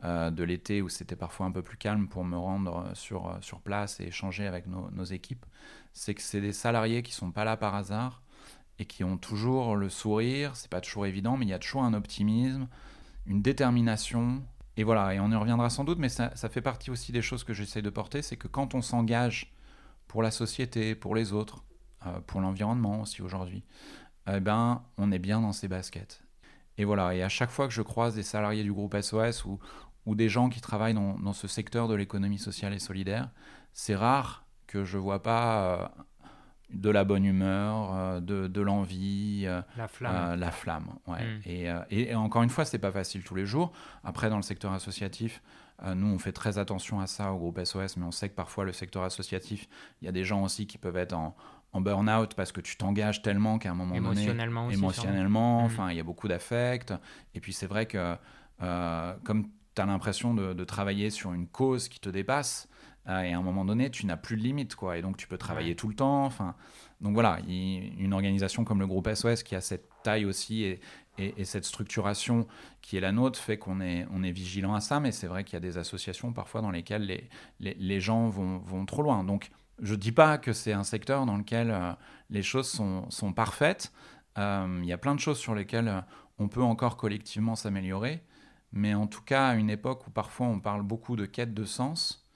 euh, 0.04 0.30
de 0.30 0.44
l'été 0.44 0.80
où 0.80 0.88
c'était 0.88 1.16
parfois 1.16 1.46
un 1.46 1.50
peu 1.50 1.62
plus 1.62 1.76
calme 1.76 2.08
pour 2.08 2.24
me 2.24 2.36
rendre 2.36 2.90
sur, 2.94 3.36
sur 3.40 3.60
place 3.60 4.00
et 4.00 4.04
échanger 4.04 4.46
avec 4.46 4.66
nos, 4.66 5.04
équipes, 5.04 5.44
c'est 5.92 6.14
que 6.14 6.22
c'est 6.22 6.40
des 6.40 6.52
salariés 6.52 7.02
qui 7.02 7.12
sont 7.12 7.32
pas 7.32 7.44
là 7.44 7.56
par 7.56 7.74
hasard 7.74 8.22
et 8.78 8.84
qui 8.84 9.02
ont 9.02 9.18
toujours 9.18 9.74
le 9.74 9.88
sourire. 9.88 10.54
C'est 10.54 10.70
pas 10.70 10.80
toujours 10.80 11.06
évident, 11.06 11.36
mais 11.36 11.46
il 11.46 11.48
y 11.48 11.54
a 11.54 11.58
toujours 11.58 11.82
un 11.82 11.94
optimisme, 11.94 12.68
une 13.26 13.42
détermination. 13.42 14.42
Et 14.76 14.84
voilà, 14.84 15.14
et 15.14 15.20
on 15.20 15.30
y 15.32 15.34
reviendra 15.34 15.68
sans 15.68 15.82
doute, 15.82 15.98
mais 15.98 16.08
ça, 16.08 16.30
ça 16.36 16.48
fait 16.48 16.62
partie 16.62 16.92
aussi 16.92 17.10
des 17.10 17.22
choses 17.22 17.42
que 17.42 17.52
j'essaie 17.52 17.82
de 17.82 17.90
porter, 17.90 18.22
c'est 18.22 18.36
que 18.36 18.46
quand 18.46 18.76
on 18.76 18.82
s'engage 18.82 19.52
pour 20.08 20.22
la 20.22 20.30
société, 20.30 20.94
pour 20.94 21.14
les 21.14 21.32
autres, 21.32 21.64
euh, 22.06 22.20
pour 22.26 22.40
l'environnement 22.40 23.02
aussi 23.02 23.22
aujourd'hui, 23.22 23.62
eh 24.30 24.40
ben, 24.40 24.82
on 24.96 25.12
est 25.12 25.18
bien 25.18 25.40
dans 25.40 25.52
ces 25.52 25.68
baskets. 25.68 26.22
Et 26.76 26.84
voilà, 26.84 27.14
et 27.14 27.22
à 27.22 27.28
chaque 27.28 27.50
fois 27.50 27.68
que 27.68 27.74
je 27.74 27.82
croise 27.82 28.14
des 28.14 28.22
salariés 28.22 28.62
du 28.62 28.72
groupe 28.72 28.96
SOS 29.00 29.44
ou, 29.44 29.58
ou 30.06 30.14
des 30.14 30.28
gens 30.28 30.48
qui 30.48 30.60
travaillent 30.60 30.94
dans, 30.94 31.18
dans 31.18 31.32
ce 31.32 31.48
secteur 31.48 31.88
de 31.88 31.94
l'économie 31.94 32.38
sociale 32.38 32.72
et 32.72 32.78
solidaire, 32.78 33.30
c'est 33.72 33.94
rare 33.94 34.46
que 34.66 34.84
je 34.84 34.98
vois 34.98 35.22
pas 35.22 35.62
euh, 35.62 35.88
de 36.70 36.90
la 36.90 37.04
bonne 37.04 37.24
humeur, 37.24 37.94
euh, 37.94 38.20
de, 38.20 38.46
de 38.46 38.60
l'envie, 38.60 39.46
la 39.76 39.88
flamme. 39.88 40.38
la 40.38 40.50
flamme, 40.50 40.90
ouais. 41.06 41.24
Mm. 41.24 41.40
Et, 41.46 41.64
et, 41.90 42.10
et, 42.10 42.14
encore 42.14 42.42
une 42.42 42.50
fois, 42.50 42.64
c'est 42.64 42.78
pas 42.78 42.92
facile 42.92 43.24
tous 43.24 43.34
les 43.34 43.46
jours. 43.46 43.72
Après, 44.04 44.30
dans 44.30 44.36
le 44.36 44.42
secteur 44.42 44.72
associatif, 44.72 45.42
nous, 45.94 46.08
on 46.08 46.18
fait 46.18 46.32
très 46.32 46.58
attention 46.58 47.00
à 47.00 47.06
ça 47.06 47.32
au 47.32 47.38
groupe 47.38 47.60
SOS, 47.64 47.96
mais 47.96 48.04
on 48.04 48.10
sait 48.10 48.28
que 48.28 48.34
parfois 48.34 48.64
le 48.64 48.72
secteur 48.72 49.04
associatif, 49.04 49.68
il 50.02 50.06
y 50.06 50.08
a 50.08 50.12
des 50.12 50.24
gens 50.24 50.42
aussi 50.42 50.66
qui 50.66 50.78
peuvent 50.78 50.96
être 50.96 51.14
en, 51.14 51.36
burn-out 51.74 52.34
parce 52.34 52.50
que 52.50 52.60
tu 52.60 52.76
t'engages 52.76 53.22
tellement 53.22 53.58
qu'à 53.58 53.70
un 53.70 53.74
moment 53.74 53.94
donné, 53.94 54.22
émotionnellement, 54.22 54.70
émotionnellement, 54.70 55.62
mm. 55.62 55.64
enfin, 55.66 55.90
il 55.90 55.96
y 55.96 56.00
a 56.00 56.02
beaucoup 56.02 56.26
d'affect. 56.26 56.92
Et 57.34 57.40
puis 57.40 57.52
c'est 57.52 57.68
vrai 57.68 57.86
que 57.86 58.16
euh, 58.62 59.14
comme 59.22 59.48
tu 59.74 59.82
as 59.82 59.86
l'impression 59.86 60.34
de, 60.34 60.64
travailler 60.64 61.10
sur 61.10 61.32
une 61.32 61.46
cause 61.46 61.88
qui 61.88 62.00
te 62.00 62.08
dépasse, 62.08 62.68
euh, 63.08 63.20
et 63.20 63.32
à 63.32 63.38
un 63.38 63.42
moment 63.42 63.64
donné, 63.64 63.90
tu 63.90 64.06
n'as 64.06 64.16
plus 64.16 64.36
de 64.36 64.42
limite, 64.42 64.74
quoi. 64.74 64.98
Et 64.98 65.02
donc 65.02 65.16
tu 65.16 65.28
peux 65.28 65.38
travailler 65.38 65.76
tout 65.76 65.88
le 65.88 65.94
temps. 65.94 66.24
Enfin, 66.24 66.54
donc 67.00 67.14
voilà, 67.14 67.38
une 67.46 68.12
organisation 68.12 68.64
comme 68.64 68.80
le 68.80 68.86
groupe 68.86 69.08
SOS 69.12 69.42
qui 69.42 69.54
a 69.54 69.60
cette 69.60 69.88
taille 70.02 70.24
aussi 70.24 70.64
et, 70.64 70.80
et, 71.18 71.44
cette 71.44 71.64
structuration 71.64 72.46
qui 72.82 72.96
est 72.96 73.00
la 73.00 73.12
nôtre 73.12 73.38
fait 73.38 73.58
qu'on 73.58 73.80
est, 73.80 74.32
vigilant 74.32 74.74
à 74.74 74.80
ça, 74.80 75.00
mais 75.00 75.12
c'est 75.12 75.26
vrai 75.26 75.44
qu'il 75.44 75.54
y 75.54 75.56
a 75.56 75.60
des 75.60 75.78
associations 75.78 76.32
parfois 76.32 76.60
dans 76.60 76.70
lesquelles 76.70 77.28
les, 77.60 78.00
gens 78.00 78.28
vont, 78.28 78.86
trop 78.86 79.02
loin. 79.02 79.24
Donc 79.24 79.50
je 79.80 79.92
ne 79.92 79.98
dis 79.98 80.12
pas 80.12 80.38
que 80.38 80.52
c'est 80.52 80.72
un 80.72 80.84
secteur 80.84 81.26
dans 81.26 81.36
lequel 81.36 81.70
euh, 81.70 81.92
les 82.30 82.42
choses 82.42 82.68
sont, 82.68 83.08
sont 83.10 83.32
parfaites. 83.32 83.92
Euh, 84.36 84.80
il 84.82 84.88
y 84.88 84.92
a 84.92 84.98
plein 84.98 85.14
de 85.14 85.20
choses 85.20 85.38
sur 85.38 85.54
lesquelles 85.54 85.88
euh, 85.88 86.00
on 86.38 86.48
peut 86.48 86.62
encore 86.62 86.96
collectivement 86.96 87.56
s'améliorer, 87.56 88.22
mais 88.72 88.94
en 88.94 89.06
tout 89.06 89.22
cas 89.22 89.48
à 89.48 89.54
une 89.54 89.70
époque 89.70 90.06
où 90.06 90.10
parfois 90.10 90.46
on 90.46 90.60
parle 90.60 90.82
beaucoup 90.82 91.16
de 91.16 91.26
quête 91.26 91.54
de 91.54 91.64
sens, 91.64 92.26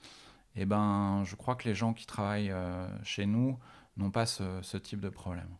eh 0.57 0.67
ben, 0.67 1.23
je 1.25 1.37
crois 1.37 1.55
que 1.55 1.69
les 1.69 1.75
gens 1.75 1.95
qui 1.95 2.05
travaillent 2.05 2.53
chez 3.05 3.27
nous 3.27 3.59
n'ont 3.97 4.11
pas 4.11 4.27
ce, 4.27 4.61
ce 4.63 4.77
type 4.77 5.01
de 5.01 5.09
problème. 5.09 5.57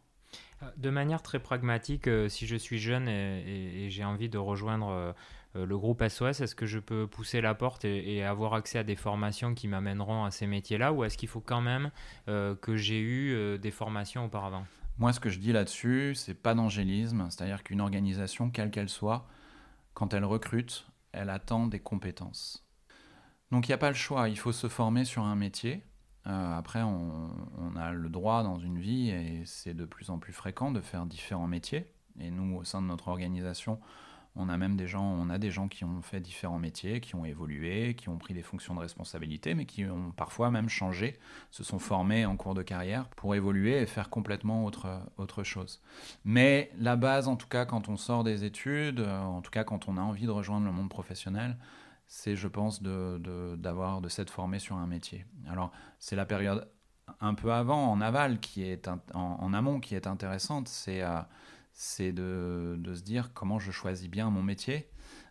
De 0.77 0.91
manière 0.91 1.23
très 1.23 1.41
pragmatique, 1.41 2.07
euh, 2.07 2.29
si 2.29 2.47
je 2.47 2.57
suis 2.57 2.79
jeune 2.79 3.09
et, 3.09 3.89
j'ai 3.91 4.05
envie 4.05 4.29
de 4.29 4.39
rejoindre 4.39 4.89
euh, 4.91 5.13
euh, 5.57 5.67
le 5.67 5.77
groupe 5.77 6.07
SOS, 6.07 6.41
est-ce 6.41 6.55
que 6.55 6.67
je 6.67 6.79
peux 6.79 7.07
pousser 7.07 7.41
la 7.41 7.55
porte 7.55 7.85
et, 7.85 8.23
avoir 8.23 8.55
accès 8.55 8.79
à 8.79 8.85
des 8.85 8.97
formations 8.97 9.55
qui 9.55 9.67
m'amèneront 9.67 10.25
à 10.25 10.31
ces 10.31 10.47
métiers-là 10.47 10.93
ou 10.93 11.05
est-ce 11.05 11.19
qu'il 11.19 11.29
faut 11.29 11.41
quand 11.41 11.61
même 11.61 11.91
que 12.27 12.77
j'ai 12.77 13.01
eu 13.01 13.59
des 13.59 13.71
formations 13.71 14.25
auparavant? 14.25 14.65
Moi, 14.99 15.13
ce 15.13 15.21
que 15.21 15.31
je 15.31 15.39
dis 15.39 15.53
là-dessus, 15.53 16.15
c'est 16.15 16.35
pas 16.35 16.55
d'angélisme, 16.55 17.27
c'est-à-dire 17.31 17.63
qu'une 17.63 17.81
organisation, 17.81 18.51
quelle 18.51 18.71
qu'elle 18.71 18.89
soit, 18.89 19.27
quand 19.95 20.15
elle 20.15 20.25
recrute, 20.25 20.87
elle 21.13 21.31
attend 21.31 21.67
des 21.67 21.81
compétences. 21.81 22.67
Donc 23.51 23.67
il 23.67 23.71
n'y 23.71 23.75
a 23.75 23.79
pas 23.79 23.91
le 23.91 23.95
choix, 23.95 24.29
il 24.29 24.39
faut 24.39 24.53
se 24.53 24.69
former 24.69 25.05
sur 25.05 25.25
un 25.25 25.37
métier. 25.37 25.83
Euh, 26.27 26.59
après, 26.59 26.83
on, 26.83 27.31
a 27.77 27.93
le 27.93 28.09
droit 28.09 28.43
dans 28.43 28.59
une 28.59 28.79
vie, 28.79 29.11
et 29.11 29.43
c'est 29.45 29.75
de 29.75 29.85
plus 29.85 30.11
en 30.11 30.19
plus 30.19 30.33
fréquent, 30.33 30.71
de 30.71 30.81
faire 30.81 31.07
différents 31.07 31.49
métiers. 31.49 31.87
Et 32.21 32.31
nous, 32.31 32.57
au 32.59 32.65
sein 32.65 32.83
de 32.83 32.87
notre 32.87 33.09
organisation, 33.09 33.81
on 34.35 34.49
a 34.49 34.57
même 34.57 34.77
des 34.77 34.87
gens, 34.87 35.05
on 35.05 35.29
a 35.29 35.39
des 35.39 35.51
gens 35.51 35.69
qui 35.69 35.85
ont 35.85 36.01
fait 36.01 36.21
différents 36.21 36.59
métiers, 36.59 37.01
qui 37.01 37.15
ont 37.15 37.25
évolué, 37.25 37.95
qui 37.95 38.09
ont 38.09 38.17
pris 38.17 38.33
des 38.33 38.43
fonctions 38.43 38.75
de 38.75 38.81
responsabilité, 38.81 39.55
mais 39.55 39.67
qui 39.67 39.85
ont 39.85 40.11
parfois 40.17 40.51
même 40.51 40.69
changé, 40.69 41.19
se 41.51 41.63
sont 41.65 41.79
formés 41.79 42.25
en 42.25 42.37
cours 42.37 42.55
de 42.55 42.63
carrière 42.63 43.09
pour 43.11 43.35
évoluer 43.35 43.81
et 43.81 43.87
faire 43.87 44.09
complètement 44.09 44.65
autre, 44.65 44.89
autre 45.19 45.43
chose. 45.43 45.83
Mais 46.25 46.71
la 46.79 46.97
base, 46.97 47.29
en 47.29 47.37
tout 47.37 47.49
cas, 47.49 47.67
quand 47.67 47.89
on 47.89 47.97
sort 47.97 48.25
des 48.25 48.45
études, 48.45 49.01
euh, 49.01 49.21
en 49.21 49.43
tout 49.43 49.51
cas 49.51 49.65
quand 49.65 49.89
on 49.89 49.99
a 49.99 50.01
envie 50.01 50.25
de 50.25 50.31
rejoindre 50.31 50.65
le 50.65 50.73
monde 50.73 50.89
professionnel, 50.89 51.57
c'est, 52.15 52.37
je 52.37 52.47
pense, 52.47 52.83
de, 52.83 53.57
d'avoir 53.57 54.03
de, 54.03 54.11
s'être 54.11 54.29
formé 54.29 54.59
sur 54.59 54.77
un 54.77 54.87
métier. 54.87 55.25
Alors, 55.49 55.73
c'est 55.99 56.15
la 56.15 56.27
période 56.27 56.69
un 57.21 57.33
peu 57.33 57.55
avant, 57.55 57.91
en 57.91 58.03
aval, 58.03 58.39
qui 58.39 58.65
est 58.65 58.87
en, 59.15 59.55
amont, 59.55 59.81
qui 59.81 59.95
est 59.95 60.07
intéressante. 60.07 60.69
C'est, 60.69 61.01
euh, 61.01 61.21
c'est 61.73 62.13
de, 62.13 62.77
de, 62.79 62.95
se 62.95 63.01
dire 63.01 63.33
comment 63.33 63.59
je 63.59 63.71
choisis 63.71 64.11
bien 64.11 64.29
mon 64.29 64.43
métier. 64.43 64.91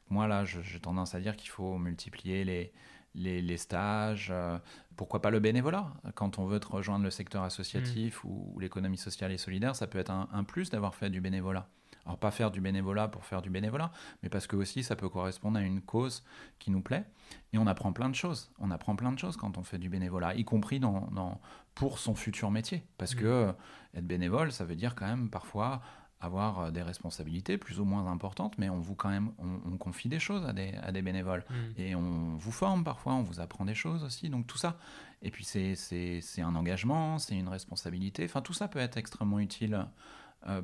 Moi, 0.10 0.28
là, 0.28 0.44
j'ai 0.44 0.80
tendance 0.80 1.13
à 1.13 1.20
dire 1.20 1.36
qu'il 1.38 1.52
faut 1.52 1.78
multiplier 1.78 2.44
les, 2.44 2.74
les, 3.13 3.58
stages, 3.58 4.30
euh, 4.32 4.58
pourquoi 4.98 5.22
pas 5.22 5.30
le 5.30 5.39
bénévolat? 5.39 5.94
Quand 6.15 6.39
on 6.39 6.48
veut 6.48 6.60
rejoindre 6.67 7.06
le 7.06 7.12
secteur 7.12 7.44
associatif 7.44 8.24
mm. 8.24 8.28
ou, 8.28 8.60
l'économie 8.60 8.98
sociale 8.98 9.32
et 9.32 9.38
solidaire, 9.38 9.76
ça 9.76 9.86
peut 9.86 10.00
être 10.00 10.10
un, 10.10 10.44
plus 10.44 10.72
d'avoir 10.72 10.96
fait 10.96 11.12
du 11.12 11.22
bénévolat. 11.22 11.70
Alors 12.06 12.18
pas 12.18 12.32
faire 12.32 12.52
du 12.52 12.62
bénévolat 12.62 13.08
pour 13.08 13.26
faire 13.26 13.42
du 13.42 13.50
bénévolat, 13.50 13.92
mais 14.24 14.30
parce 14.30 14.48
que 14.48 14.56
aussi 14.56 14.84
ça 14.84 14.96
peut 14.96 15.10
correspondre 15.10 15.58
à 15.58 15.62
une 15.62 15.82
cause 15.82 16.24
qui 16.60 16.72
nous 16.72 16.82
plaît. 16.82 17.06
Et 17.54 17.58
on 17.58 17.68
apprend 17.68 17.94
plein 17.94 18.10
de 18.10 18.16
choses. 18.16 18.52
On 18.60 18.72
apprend 18.72 18.96
plein 18.96 19.12
de 19.12 19.20
choses 19.20 19.38
quand 19.38 19.58
on 19.58 19.64
fait 19.64 19.78
du 19.78 19.90
bénévolat, 19.90 20.36
y 20.36 20.44
compris 20.44 20.80
dans, 20.80 21.40
pour 21.76 22.00
son 22.00 22.16
futur 22.16 22.52
métier. 22.52 22.84
Parce 22.98 23.16
mm. 23.16 23.20
que 23.20 23.26
euh, 23.26 23.54
être 23.96 24.08
bénévole, 24.08 24.52
ça 24.52 24.66
veut 24.66 24.76
dire 24.76 24.96
quand 24.96 25.08
même 25.08 25.30
parfois 25.30 25.82
avoir 26.22 26.60
euh, 26.60 26.72
des 26.72 26.82
responsabilités 26.82 27.58
plus 27.58 27.80
ou 27.80 27.86
moins 27.86 28.10
importantes, 28.12 28.58
mais 28.58 28.70
on 28.70 28.80
vous 28.80 28.96
quand 28.96 29.10
même, 29.10 29.32
on, 29.40 29.78
confie 29.78 30.10
des 30.10 30.20
choses 30.20 30.46
à 30.46 30.54
des, 30.54 30.74
à 30.84 30.92
des 30.92 31.02
bénévoles 31.02 31.44
mm. 31.50 31.82
et 31.82 31.96
on 31.96 32.36
vous 32.38 32.52
forme 32.52 32.84
parfois, 32.84 33.14
on 33.14 33.24
vous 33.24 33.40
apprend 33.40 33.66
des 33.66 33.74
choses 33.76 34.04
aussi, 34.04 34.30
donc 34.30 34.48
tout 34.48 34.58
ça. 34.58 34.78
Et 35.24 35.30
puis 35.30 35.44
c'est 35.44 36.42
un 36.42 36.56
engagement, 36.56 37.20
c'est 37.20 37.36
une 37.36 37.48
responsabilité. 37.48 38.26
Enfin 38.26 38.42
tout 38.42 38.54
ça 38.54 38.68
peut 38.68 38.80
être 38.80 38.98
extrêmement 38.98 39.40
utile 39.40 39.86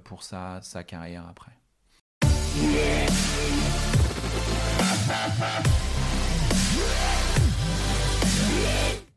pour 0.03 0.23
sa, 0.23 0.61
sa 0.61 0.83
carrière 0.83 1.25
après. 1.29 1.51